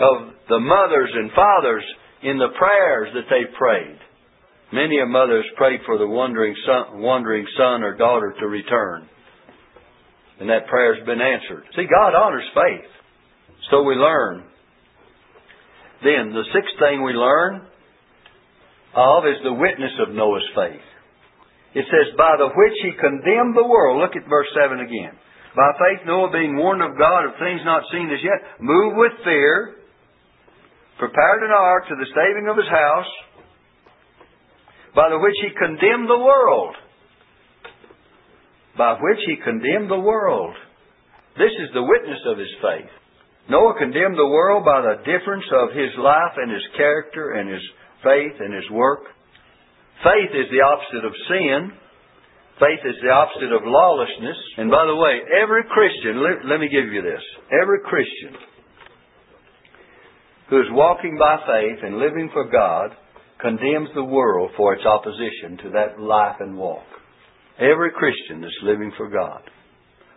of 0.00 0.16
the 0.48 0.60
mothers 0.60 1.10
and 1.14 1.30
fathers 1.32 1.84
in 2.22 2.38
the 2.38 2.52
prayers 2.58 3.08
that 3.14 3.30
they 3.30 3.48
prayed. 3.56 3.98
Many 4.72 5.00
a 5.00 5.06
mother 5.06 5.36
has 5.36 5.56
prayed 5.56 5.80
for 5.86 5.96
the 5.96 6.06
wandering 6.06 6.54
son, 6.66 7.00
wandering 7.00 7.46
son 7.56 7.82
or 7.82 7.96
daughter 7.96 8.34
to 8.38 8.46
return. 8.46 9.08
And 10.40 10.50
that 10.50 10.66
prayer 10.66 10.94
has 10.94 11.06
been 11.06 11.22
answered. 11.22 11.64
See, 11.74 11.86
God 11.88 12.14
honors 12.14 12.44
faith. 12.52 12.90
So 13.70 13.82
we 13.82 13.94
learn. 13.94 14.44
Then, 16.04 16.32
the 16.32 16.44
sixth 16.52 16.76
thing 16.78 17.02
we 17.02 17.12
learn 17.12 17.66
of 18.94 19.24
is 19.26 19.42
the 19.42 19.52
witness 19.52 19.92
of 20.06 20.14
Noah's 20.14 20.46
faith. 20.54 20.86
It 21.74 21.84
says, 21.84 22.16
by 22.16 22.36
the 22.38 22.48
which 22.48 22.78
he 22.80 22.92
condemned 22.96 23.56
the 23.56 23.66
world. 23.68 24.00
Look 24.00 24.16
at 24.16 24.28
verse 24.28 24.48
7 24.56 24.80
again. 24.80 25.12
By 25.56 25.72
faith, 25.76 26.06
Noah, 26.06 26.32
being 26.32 26.56
warned 26.56 26.82
of 26.82 26.96
God 26.96 27.24
of 27.24 27.36
things 27.40 27.60
not 27.64 27.84
seen 27.92 28.08
as 28.08 28.20
yet, 28.24 28.60
moved 28.60 28.96
with 28.96 29.12
fear, 29.24 29.76
prepared 30.98 31.42
an 31.44 31.52
ark 31.52 31.88
to 31.88 31.96
the 31.96 32.08
saving 32.12 32.48
of 32.48 32.56
his 32.56 32.68
house, 32.68 33.12
by 34.94 35.08
the 35.10 35.18
which 35.18 35.36
he 35.40 35.52
condemned 35.52 36.08
the 36.08 36.18
world. 36.18 36.76
By 38.76 38.96
which 39.00 39.20
he 39.26 39.36
condemned 39.36 39.90
the 39.90 40.00
world. 40.00 40.54
This 41.36 41.52
is 41.60 41.68
the 41.72 41.84
witness 41.84 42.20
of 42.24 42.38
his 42.38 42.52
faith. 42.60 42.92
Noah 43.48 43.78
condemned 43.78 44.18
the 44.18 44.26
world 44.26 44.64
by 44.64 44.82
the 44.82 45.02
difference 45.06 45.46
of 45.54 45.70
his 45.70 45.94
life 45.98 46.34
and 46.36 46.50
his 46.50 46.66
character 46.76 47.38
and 47.38 47.46
his 47.50 47.62
faith 48.02 48.36
and 48.40 48.52
his 48.52 48.68
work. 48.70 49.06
Faith 50.02 50.34
is 50.34 50.50
the 50.50 50.66
opposite 50.66 51.04
of 51.06 51.14
sin. 51.30 51.70
Faith 52.58 52.82
is 52.84 52.98
the 53.02 53.12
opposite 53.12 53.52
of 53.54 53.62
lawlessness. 53.64 54.36
And 54.58 54.70
by 54.70 54.86
the 54.86 54.96
way, 54.96 55.22
every 55.42 55.62
Christian, 55.70 56.22
let, 56.22 56.42
let 56.44 56.58
me 56.58 56.68
give 56.68 56.90
you 56.92 57.02
this. 57.02 57.22
Every 57.52 57.80
Christian 57.86 58.34
who 60.48 60.60
is 60.60 60.70
walking 60.70 61.18
by 61.18 61.38
faith 61.46 61.82
and 61.82 61.98
living 61.98 62.30
for 62.32 62.48
God 62.50 62.90
condemns 63.40 63.88
the 63.94 64.04
world 64.04 64.50
for 64.56 64.74
its 64.74 64.84
opposition 64.84 65.58
to 65.62 65.70
that 65.70 66.00
life 66.00 66.36
and 66.40 66.56
walk. 66.56 66.86
Every 67.58 67.90
Christian 67.90 68.40
that's 68.40 68.54
living 68.62 68.92
for 68.96 69.08
God. 69.08 69.42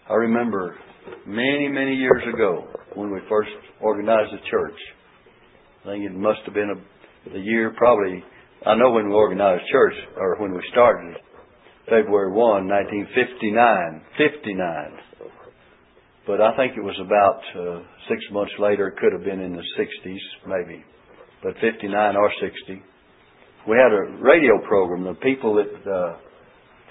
I 0.09 0.13
remember 0.13 0.75
many, 1.27 1.67
many 1.67 1.95
years 1.95 2.23
ago 2.33 2.67
when 2.95 3.11
we 3.11 3.19
first 3.29 3.51
organized 3.81 4.33
the 4.33 4.39
church. 4.49 4.79
I 5.83 5.91
think 5.91 6.05
it 6.05 6.13
must 6.13 6.39
have 6.45 6.53
been 6.53 6.71
a, 6.71 7.31
the 7.31 7.39
year 7.39 7.73
probably, 7.77 8.23
I 8.65 8.75
know 8.75 8.91
when 8.91 9.07
we 9.07 9.13
organized 9.13 9.63
church, 9.71 9.93
or 10.17 10.37
when 10.39 10.53
we 10.53 10.61
started, 10.71 11.15
February 11.85 12.31
1, 12.31 12.67
1959. 12.67 14.01
59. 14.17 14.99
But 16.27 16.41
I 16.41 16.55
think 16.55 16.77
it 16.77 16.83
was 16.83 16.99
about 17.01 17.41
uh, 17.57 17.81
six 18.07 18.21
months 18.31 18.53
later. 18.59 18.89
It 18.89 18.97
could 18.97 19.13
have 19.13 19.23
been 19.23 19.39
in 19.39 19.53
the 19.53 19.65
60s, 19.79 20.25
maybe. 20.45 20.83
But 21.41 21.53
59 21.61 22.15
or 22.15 22.31
60. 22.39 22.83
We 23.67 23.77
had 23.77 23.91
a 23.91 24.21
radio 24.21 24.59
program. 24.67 25.03
The 25.05 25.19
people 25.21 25.55
that 25.55 25.91
uh, 25.91 26.17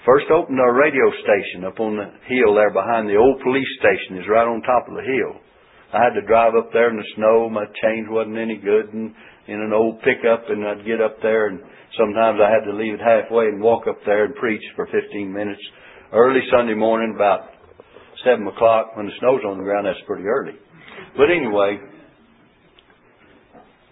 First 0.05 0.31
opened 0.31 0.59
our 0.59 0.73
radio 0.73 1.11
station 1.19 1.67
up 1.67 1.79
on 1.79 1.97
the 1.99 2.07
hill 2.31 2.55
there 2.55 2.71
behind 2.71 3.09
the 3.09 3.19
old 3.19 3.41
police 3.43 3.67
station 3.83 4.15
is 4.15 4.31
right 4.31 4.47
on 4.47 4.61
top 4.63 4.87
of 4.87 4.95
the 4.95 5.03
hill. 5.03 5.35
I 5.91 5.99
had 5.99 6.15
to 6.15 6.23
drive 6.23 6.55
up 6.55 6.71
there 6.71 6.89
in 6.89 6.95
the 6.95 7.11
snow. 7.15 7.49
My 7.49 7.65
change 7.83 8.07
wasn't 8.07 8.37
any 8.37 8.55
good 8.55 8.93
and 8.93 9.11
in 9.47 9.59
an 9.59 9.73
old 9.73 9.99
pickup 9.99 10.47
and 10.47 10.63
I'd 10.63 10.85
get 10.85 11.01
up 11.01 11.19
there 11.21 11.47
and 11.47 11.59
sometimes 11.99 12.39
I 12.39 12.47
had 12.47 12.63
to 12.69 12.77
leave 12.77 12.93
it 12.95 13.03
halfway 13.03 13.51
and 13.51 13.59
walk 13.59 13.87
up 13.89 13.99
there 14.05 14.23
and 14.25 14.35
preach 14.35 14.63
for 14.75 14.87
15 14.87 15.33
minutes. 15.33 15.61
Early 16.13 16.41
Sunday 16.47 16.75
morning 16.75 17.13
about 17.15 17.51
7 18.23 18.45
o'clock 18.47 18.95
when 18.95 19.07
the 19.07 19.17
snow's 19.19 19.43
on 19.43 19.57
the 19.57 19.63
ground, 19.63 19.85
that's 19.85 19.99
pretty 20.07 20.23
early. 20.23 20.55
But 21.17 21.27
anyway, 21.27 21.75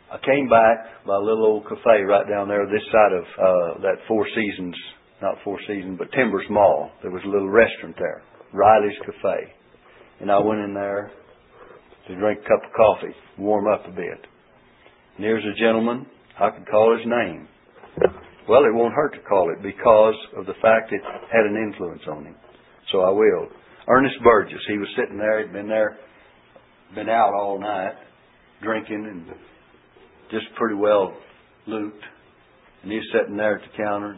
I 0.07 0.17
came 0.23 0.47
back 0.47 1.03
by 1.05 1.15
a 1.15 1.19
little 1.19 1.45
old 1.45 1.63
cafe 1.67 2.07
right 2.07 2.27
down 2.29 2.47
there 2.47 2.65
this 2.65 2.85
side 2.95 3.11
of 3.11 3.25
uh, 3.25 3.81
that 3.81 4.07
Four 4.07 4.25
Seasons 4.31 4.75
not 5.21 5.35
Four 5.43 5.59
Seasons, 5.67 5.97
but 5.97 6.11
Timbers 6.11 6.45
Mall. 6.49 6.91
There 7.01 7.11
was 7.11 7.23
a 7.25 7.29
little 7.29 7.49
restaurant 7.49 7.95
there, 7.97 8.21
Riley's 8.53 8.97
Cafe. 8.99 9.53
And 10.19 10.31
I 10.31 10.39
went 10.39 10.61
in 10.61 10.73
there 10.73 11.11
to 12.07 12.15
drink 12.15 12.39
a 12.39 12.47
cup 12.47 12.63
of 12.63 12.73
coffee, 12.75 13.15
warm 13.37 13.67
up 13.67 13.85
a 13.87 13.91
bit. 13.91 14.19
And 15.15 15.25
here's 15.25 15.43
a 15.43 15.59
gentleman, 15.59 16.05
I 16.39 16.51
could 16.51 16.67
call 16.67 16.95
his 16.97 17.05
name. 17.05 17.47
Well, 18.47 18.63
it 18.63 18.73
won't 18.73 18.93
hurt 18.93 19.13
to 19.13 19.21
call 19.27 19.51
it 19.51 19.61
because 19.61 20.15
of 20.37 20.45
the 20.45 20.53
fact 20.61 20.93
it 20.93 21.01
had 21.03 21.45
an 21.45 21.57
influence 21.57 22.03
on 22.09 22.25
him. 22.25 22.35
So 22.91 23.01
I 23.01 23.09
will. 23.09 23.47
Ernest 23.89 24.15
Burgess, 24.23 24.59
he 24.67 24.77
was 24.77 24.87
sitting 24.97 25.17
there, 25.17 25.41
he'd 25.41 25.51
been 25.51 25.67
there, 25.67 25.97
been 26.95 27.09
out 27.09 27.33
all 27.33 27.59
night, 27.59 27.93
drinking 28.61 29.05
and 29.09 29.25
just 30.31 30.45
pretty 30.55 30.75
well 30.75 31.13
looped. 31.65 32.03
And 32.83 32.91
he's 32.91 33.01
sitting 33.13 33.35
there 33.35 33.57
at 33.57 33.61
the 33.61 33.77
counter 33.77 34.17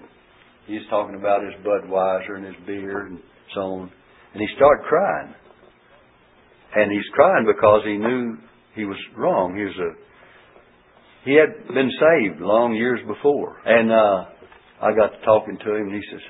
He's 0.69 0.87
talking 0.87 1.15
about 1.15 1.41
his 1.41 1.65
Budweiser 1.65 2.37
and 2.37 2.45
his 2.45 2.55
beer 2.67 3.07
and 3.07 3.19
so 3.55 3.61
on. 3.61 3.91
And 4.33 4.41
he 4.41 4.47
started 4.55 4.85
crying. 4.87 5.33
And 6.75 6.91
he's 6.91 7.09
crying 7.13 7.47
because 7.47 7.81
he 7.85 7.97
knew 7.97 8.37
he 8.75 8.85
was 8.85 8.97
wrong. 9.17 9.55
He 9.57 9.63
was 9.63 9.73
a 9.79 10.09
he 11.25 11.35
had 11.35 11.67
been 11.73 11.89
saved 11.99 12.39
long 12.39 12.75
years 12.75 12.99
before. 13.07 13.57
And 13.65 13.91
uh 13.91 14.25
I 14.81 14.95
got 14.95 15.09
to 15.09 15.25
talking 15.25 15.57
to 15.57 15.75
him 15.75 15.89
and 15.89 15.95
he 15.95 16.01
says, 16.11 16.21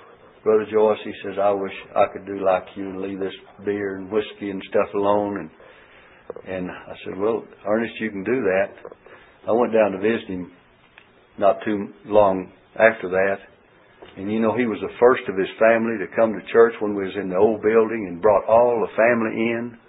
Brother 0.43 0.65
Joyce, 0.71 0.97
he 1.03 1.11
says, 1.23 1.37
I 1.39 1.51
wish 1.51 1.73
I 1.93 2.05
could 2.11 2.25
do 2.25 2.43
like 2.43 2.63
you 2.75 2.89
and 2.89 3.01
leave 3.01 3.19
this 3.19 3.35
beer 3.65 3.97
and 3.97 4.09
whiskey 4.09 4.49
and 4.49 4.63
stuff 4.69 4.87
alone 4.95 5.37
and 5.37 5.49
and 6.47 6.71
I 6.71 6.93
said, 7.03 7.19
Well, 7.19 7.43
Ernest, 7.67 7.93
you 7.99 8.09
can 8.09 8.23
do 8.23 8.39
that. 8.39 8.71
I 9.49 9.51
went 9.51 9.73
down 9.73 9.91
to 9.91 9.97
visit 9.97 10.29
him 10.29 10.51
not 11.37 11.57
too 11.65 11.89
long 12.05 12.53
after 12.75 13.09
that 13.09 13.39
and 14.20 14.28
you 14.30 14.41
know, 14.43 14.51
he 14.51 14.67
was 14.67 14.84
the 14.84 14.91
first 14.99 15.24
of 15.32 15.39
his 15.39 15.47
family 15.55 15.95
to 15.95 16.11
come 16.13 16.36
to 16.36 16.51
church 16.51 16.76
when 16.82 16.93
we 16.93 17.07
was 17.07 17.15
in 17.15 17.30
the 17.30 17.39
old 17.39 17.63
building 17.63 18.11
and 18.11 18.22
brought 18.22 18.43
all 18.51 18.84
the 18.84 18.91
family 18.91 19.32
in, 19.32 19.80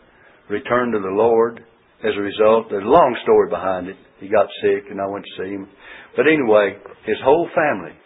returned 0.49 0.95
to 0.95 1.01
the 1.03 1.11
Lord. 1.11 1.59
As 2.07 2.15
a 2.17 2.23
result, 2.23 2.71
there's 2.71 2.87
a 2.87 2.89
long 2.89 3.19
story 3.27 3.51
behind 3.51 3.89
it. 3.89 3.97
He 4.21 4.29
got 4.29 4.47
sick 4.63 4.87
and 4.89 5.01
I 5.01 5.07
went 5.11 5.25
to 5.27 5.43
see 5.43 5.51
him. 5.51 5.67
But 6.15 6.31
anyway, 6.31 6.79
his 7.07 7.19
whole 7.25 7.51
family 7.51 7.99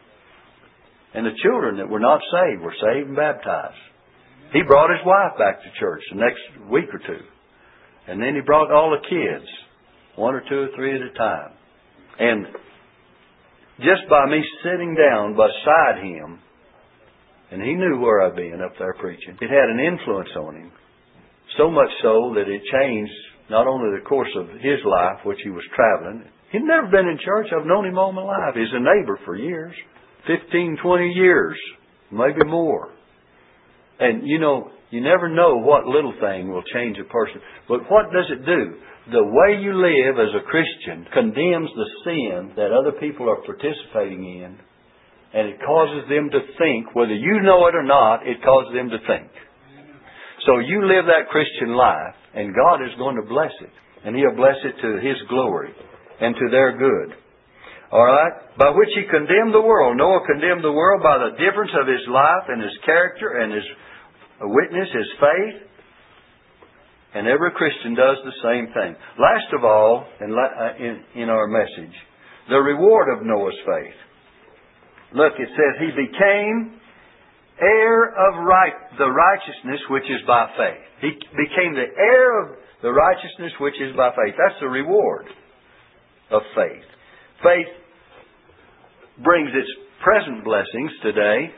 And 1.12 1.27
the 1.27 1.37
children 1.43 1.77
that 1.77 1.89
were 1.89 2.01
not 2.01 2.20
saved 2.33 2.62
were 2.62 2.75
saved 2.81 3.09
and 3.09 3.16
baptized. 3.16 3.77
He 4.53 4.62
brought 4.66 4.91
his 4.91 5.05
wife 5.07 5.39
back 5.39 5.62
to 5.62 5.79
church 5.79 6.03
the 6.11 6.18
next 6.18 6.41
week 6.72 6.89
or 6.89 6.99
two. 6.99 7.22
And 8.09 8.20
then 8.20 8.35
he 8.35 8.41
brought 8.41 8.72
all 8.72 8.91
the 8.91 9.09
kids, 9.09 9.49
one 10.16 10.35
or 10.35 10.43
two 10.49 10.59
or 10.59 10.68
three 10.75 10.95
at 10.97 11.03
a 11.03 11.12
time. 11.12 11.53
And 12.18 12.47
just 13.79 14.09
by 14.09 14.27
me 14.27 14.43
sitting 14.62 14.95
down 14.95 15.35
beside 15.35 16.05
him, 16.05 16.39
and 17.51 17.62
he 17.62 17.75
knew 17.75 18.01
where 18.01 18.22
I'd 18.22 18.37
been 18.37 18.61
up 18.64 18.75
there 18.79 18.95
preaching, 18.95 19.37
it 19.41 19.51
had 19.51 19.68
an 19.68 19.81
influence 19.81 20.31
on 20.37 20.57
him. 20.57 20.72
So 21.59 21.70
much 21.70 21.91
so 22.03 22.35
that 22.35 22.49
it 22.49 22.62
changed 22.72 23.12
not 23.51 23.66
only 23.66 23.99
the 23.99 24.05
course 24.05 24.31
of 24.37 24.49
his 24.49 24.81
life, 24.85 25.25
which 25.25 25.39
he 25.45 25.51
was 25.51 25.64
traveling. 25.75 26.25
He'd 26.51 26.62
never 26.62 26.89
been 26.89 27.07
in 27.07 27.18
church. 27.25 27.49
I've 27.53 27.66
known 27.66 27.87
him 27.87 27.99
all 27.99 28.12
my 28.12 28.22
life. 28.22 28.55
He's 28.55 28.72
a 28.72 28.81
neighbor 28.81 29.18
for 29.25 29.37
years. 29.37 29.75
15, 30.27 30.79
20 30.83 31.09
years, 31.11 31.57
maybe 32.11 32.45
more. 32.47 32.93
And 34.01 34.27
you 34.27 34.39
know, 34.39 34.70
you 34.95 35.03
never 35.03 35.26
know 35.26 35.59
what 35.59 35.90
little 35.90 36.14
thing 36.22 36.47
will 36.47 36.62
change 36.70 36.97
a 37.03 37.11
person. 37.11 37.42
But 37.66 37.90
what 37.90 38.14
does 38.14 38.30
it 38.30 38.47
do? 38.47 38.78
The 39.11 39.26
way 39.26 39.59
you 39.59 39.74
live 39.74 40.22
as 40.22 40.30
a 40.38 40.47
Christian 40.47 41.03
condemns 41.11 41.68
the 41.74 41.90
sin 42.07 42.55
that 42.55 42.70
other 42.70 42.95
people 43.03 43.28
are 43.28 43.42
participating 43.42 44.22
in, 44.22 44.55
and 45.34 45.51
it 45.51 45.59
causes 45.66 46.07
them 46.07 46.30
to 46.30 46.40
think, 46.62 46.95
whether 46.95 47.12
you 47.12 47.42
know 47.42 47.66
it 47.66 47.74
or 47.74 47.82
not, 47.82 48.22
it 48.22 48.38
causes 48.38 48.70
them 48.70 48.88
to 48.95 49.03
think. 49.03 49.34
So 50.47 50.62
you 50.62 50.86
live 50.86 51.11
that 51.11 51.26
Christian 51.26 51.74
life, 51.74 52.14
and 52.32 52.55
God 52.55 52.78
is 52.86 52.95
going 52.97 53.16
to 53.16 53.26
bless 53.26 53.53
it. 53.66 53.74
And 54.07 54.14
He'll 54.14 54.36
bless 54.36 54.62
it 54.62 54.78
to 54.78 55.03
His 55.03 55.18
glory 55.28 55.74
and 56.20 56.36
to 56.36 56.47
their 56.55 56.78
good. 56.78 57.18
All 57.90 58.05
right? 58.05 58.34
By 58.59 58.70
which 58.70 58.90
he 58.95 59.07
condemned 59.07 59.55
the 59.55 59.62
world. 59.62 59.97
Noah 59.97 60.26
condemned 60.26 60.64
the 60.64 60.74
world 60.74 61.03
by 61.03 61.18
the 61.18 61.38
difference 61.38 61.70
of 61.78 61.86
his 61.86 62.03
life 62.11 62.51
and 62.51 62.62
his 62.62 62.74
character 62.84 63.38
and 63.38 63.55
his 63.55 63.66
witness, 64.41 64.89
his 64.93 65.11
faith. 65.20 65.62
And 67.14 67.28
every 67.28 67.53
Christian 67.53 67.95
does 67.95 68.18
the 68.24 68.37
same 68.43 68.66
thing. 68.74 68.97
Last 69.18 69.53
of 69.57 69.64
all, 69.64 70.05
uh, 70.20 70.85
in 71.14 71.28
our 71.28 71.47
message, 71.47 71.95
the 72.49 72.59
reward 72.59 73.16
of 73.16 73.24
Noah's 73.24 73.55
faith. 73.64 73.99
Look, 75.14 75.32
it 75.39 75.49
says, 75.49 75.72
He 75.78 75.91
became 75.95 76.80
heir 77.61 78.11
of 78.11 78.45
right, 78.45 78.74
the 78.99 79.07
righteousness 79.07 79.80
which 79.91 80.05
is 80.05 80.26
by 80.26 80.47
faith. 80.59 80.82
He 81.01 81.11
became 81.39 81.74
the 81.74 81.87
heir 81.97 82.43
of 82.43 82.59
the 82.82 82.91
righteousness 82.91 83.53
which 83.61 83.74
is 83.80 83.97
by 83.97 84.11
faith. 84.11 84.35
That's 84.37 84.61
the 84.61 84.68
reward 84.68 85.26
of 86.30 86.43
faith. 86.55 86.85
Faith 87.43 87.70
brings 89.22 89.51
its 89.55 89.70
present 90.03 90.45
blessings 90.45 90.91
today. 91.03 91.55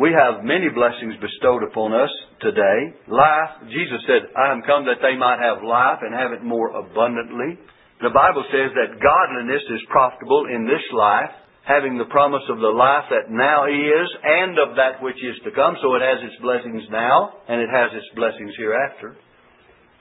We 0.00 0.08
have 0.16 0.40
many 0.40 0.72
blessings 0.72 1.20
bestowed 1.20 1.60
upon 1.68 1.92
us 1.92 2.08
today. 2.40 2.96
Life, 3.12 3.68
Jesus 3.68 4.00
said, 4.08 4.24
I 4.32 4.48
am 4.48 4.64
come 4.64 4.88
that 4.88 5.04
they 5.04 5.20
might 5.20 5.36
have 5.36 5.60
life 5.60 6.00
and 6.00 6.16
have 6.16 6.32
it 6.32 6.40
more 6.40 6.72
abundantly. 6.72 7.60
The 8.00 8.08
Bible 8.08 8.40
says 8.48 8.72
that 8.72 8.96
godliness 8.96 9.62
is 9.68 9.92
profitable 9.92 10.48
in 10.48 10.64
this 10.64 10.82
life, 10.96 11.30
having 11.68 12.00
the 12.00 12.08
promise 12.08 12.42
of 12.48 12.56
the 12.58 12.72
life 12.72 13.04
that 13.12 13.28
now 13.28 13.68
is 13.68 14.08
and 14.24 14.56
of 14.58 14.80
that 14.80 15.04
which 15.04 15.20
is 15.20 15.36
to 15.44 15.52
come. 15.52 15.76
So 15.84 15.92
it 15.94 16.02
has 16.02 16.24
its 16.24 16.40
blessings 16.40 16.88
now 16.88 17.44
and 17.46 17.60
it 17.60 17.68
has 17.68 17.92
its 17.92 18.08
blessings 18.16 18.56
hereafter. 18.56 19.14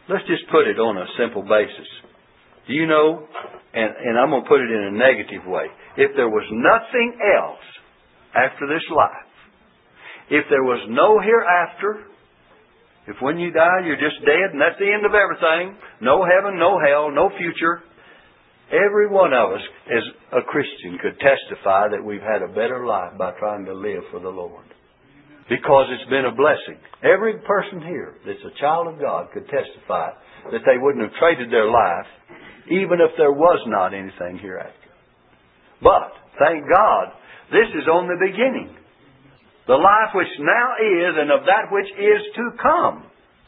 Let's 0.07 0.25
just 0.25 0.47
put 0.49 0.71
it 0.71 0.79
on 0.79 0.97
a 0.97 1.07
simple 1.19 1.43
basis. 1.43 1.89
Do 2.65 2.73
you 2.73 2.87
know, 2.87 3.27
and, 3.75 3.91
and 3.91 4.15
I'm 4.15 4.31
going 4.31 4.43
to 4.43 4.49
put 4.49 4.63
it 4.63 4.71
in 4.71 4.95
a 4.95 4.95
negative 4.95 5.43
way, 5.45 5.67
if 5.99 6.15
there 6.15 6.31
was 6.31 6.47
nothing 6.47 7.19
else 7.21 7.67
after 8.33 8.65
this 8.71 8.83
life, 8.87 9.27
if 10.31 10.47
there 10.47 10.63
was 10.63 10.79
no 10.87 11.19
hereafter, 11.19 12.07
if 13.11 13.19
when 13.19 13.37
you 13.37 13.51
die 13.51 13.83
you're 13.83 13.99
just 13.99 14.23
dead 14.23 14.55
and 14.55 14.61
that's 14.63 14.79
the 14.79 14.87
end 14.87 15.03
of 15.03 15.11
everything, 15.11 15.75
no 15.99 16.23
heaven, 16.23 16.55
no 16.55 16.79
hell, 16.79 17.11
no 17.11 17.27
future, 17.35 17.83
every 18.71 19.11
one 19.11 19.35
of 19.35 19.51
us 19.51 19.65
as 19.91 20.05
a 20.39 20.47
Christian 20.47 20.95
could 21.03 21.19
testify 21.19 21.91
that 21.91 21.99
we've 21.99 22.23
had 22.23 22.41
a 22.41 22.55
better 22.55 22.87
life 22.87 23.19
by 23.19 23.35
trying 23.35 23.65
to 23.67 23.75
live 23.75 24.07
for 24.07 24.23
the 24.23 24.31
Lord. 24.31 24.63
Because 25.51 25.91
it's 25.91 26.09
been 26.09 26.23
a 26.23 26.31
blessing. 26.31 26.79
Every 27.03 27.35
person 27.43 27.83
here 27.83 28.15
that's 28.23 28.47
a 28.47 28.55
child 28.55 28.87
of 28.87 29.03
God 29.03 29.35
could 29.35 29.51
testify 29.51 30.15
that 30.47 30.63
they 30.63 30.79
wouldn't 30.79 31.03
have 31.03 31.19
traded 31.19 31.51
their 31.51 31.67
life 31.67 32.07
even 32.71 33.03
if 33.03 33.11
there 33.17 33.35
was 33.35 33.59
not 33.67 33.91
anything 33.91 34.39
hereafter. 34.39 34.79
But, 35.83 36.15
thank 36.39 36.63
God, 36.71 37.11
this 37.51 37.67
is 37.75 37.83
on 37.91 38.07
the 38.07 38.15
beginning. 38.15 38.79
The 39.71 39.79
life 39.79 40.11
which 40.13 40.27
now 40.43 40.75
is 40.83 41.15
and 41.15 41.31
of 41.31 41.47
that 41.47 41.71
which 41.71 41.87
is 41.95 42.21
to 42.35 42.51
come. 42.61 43.07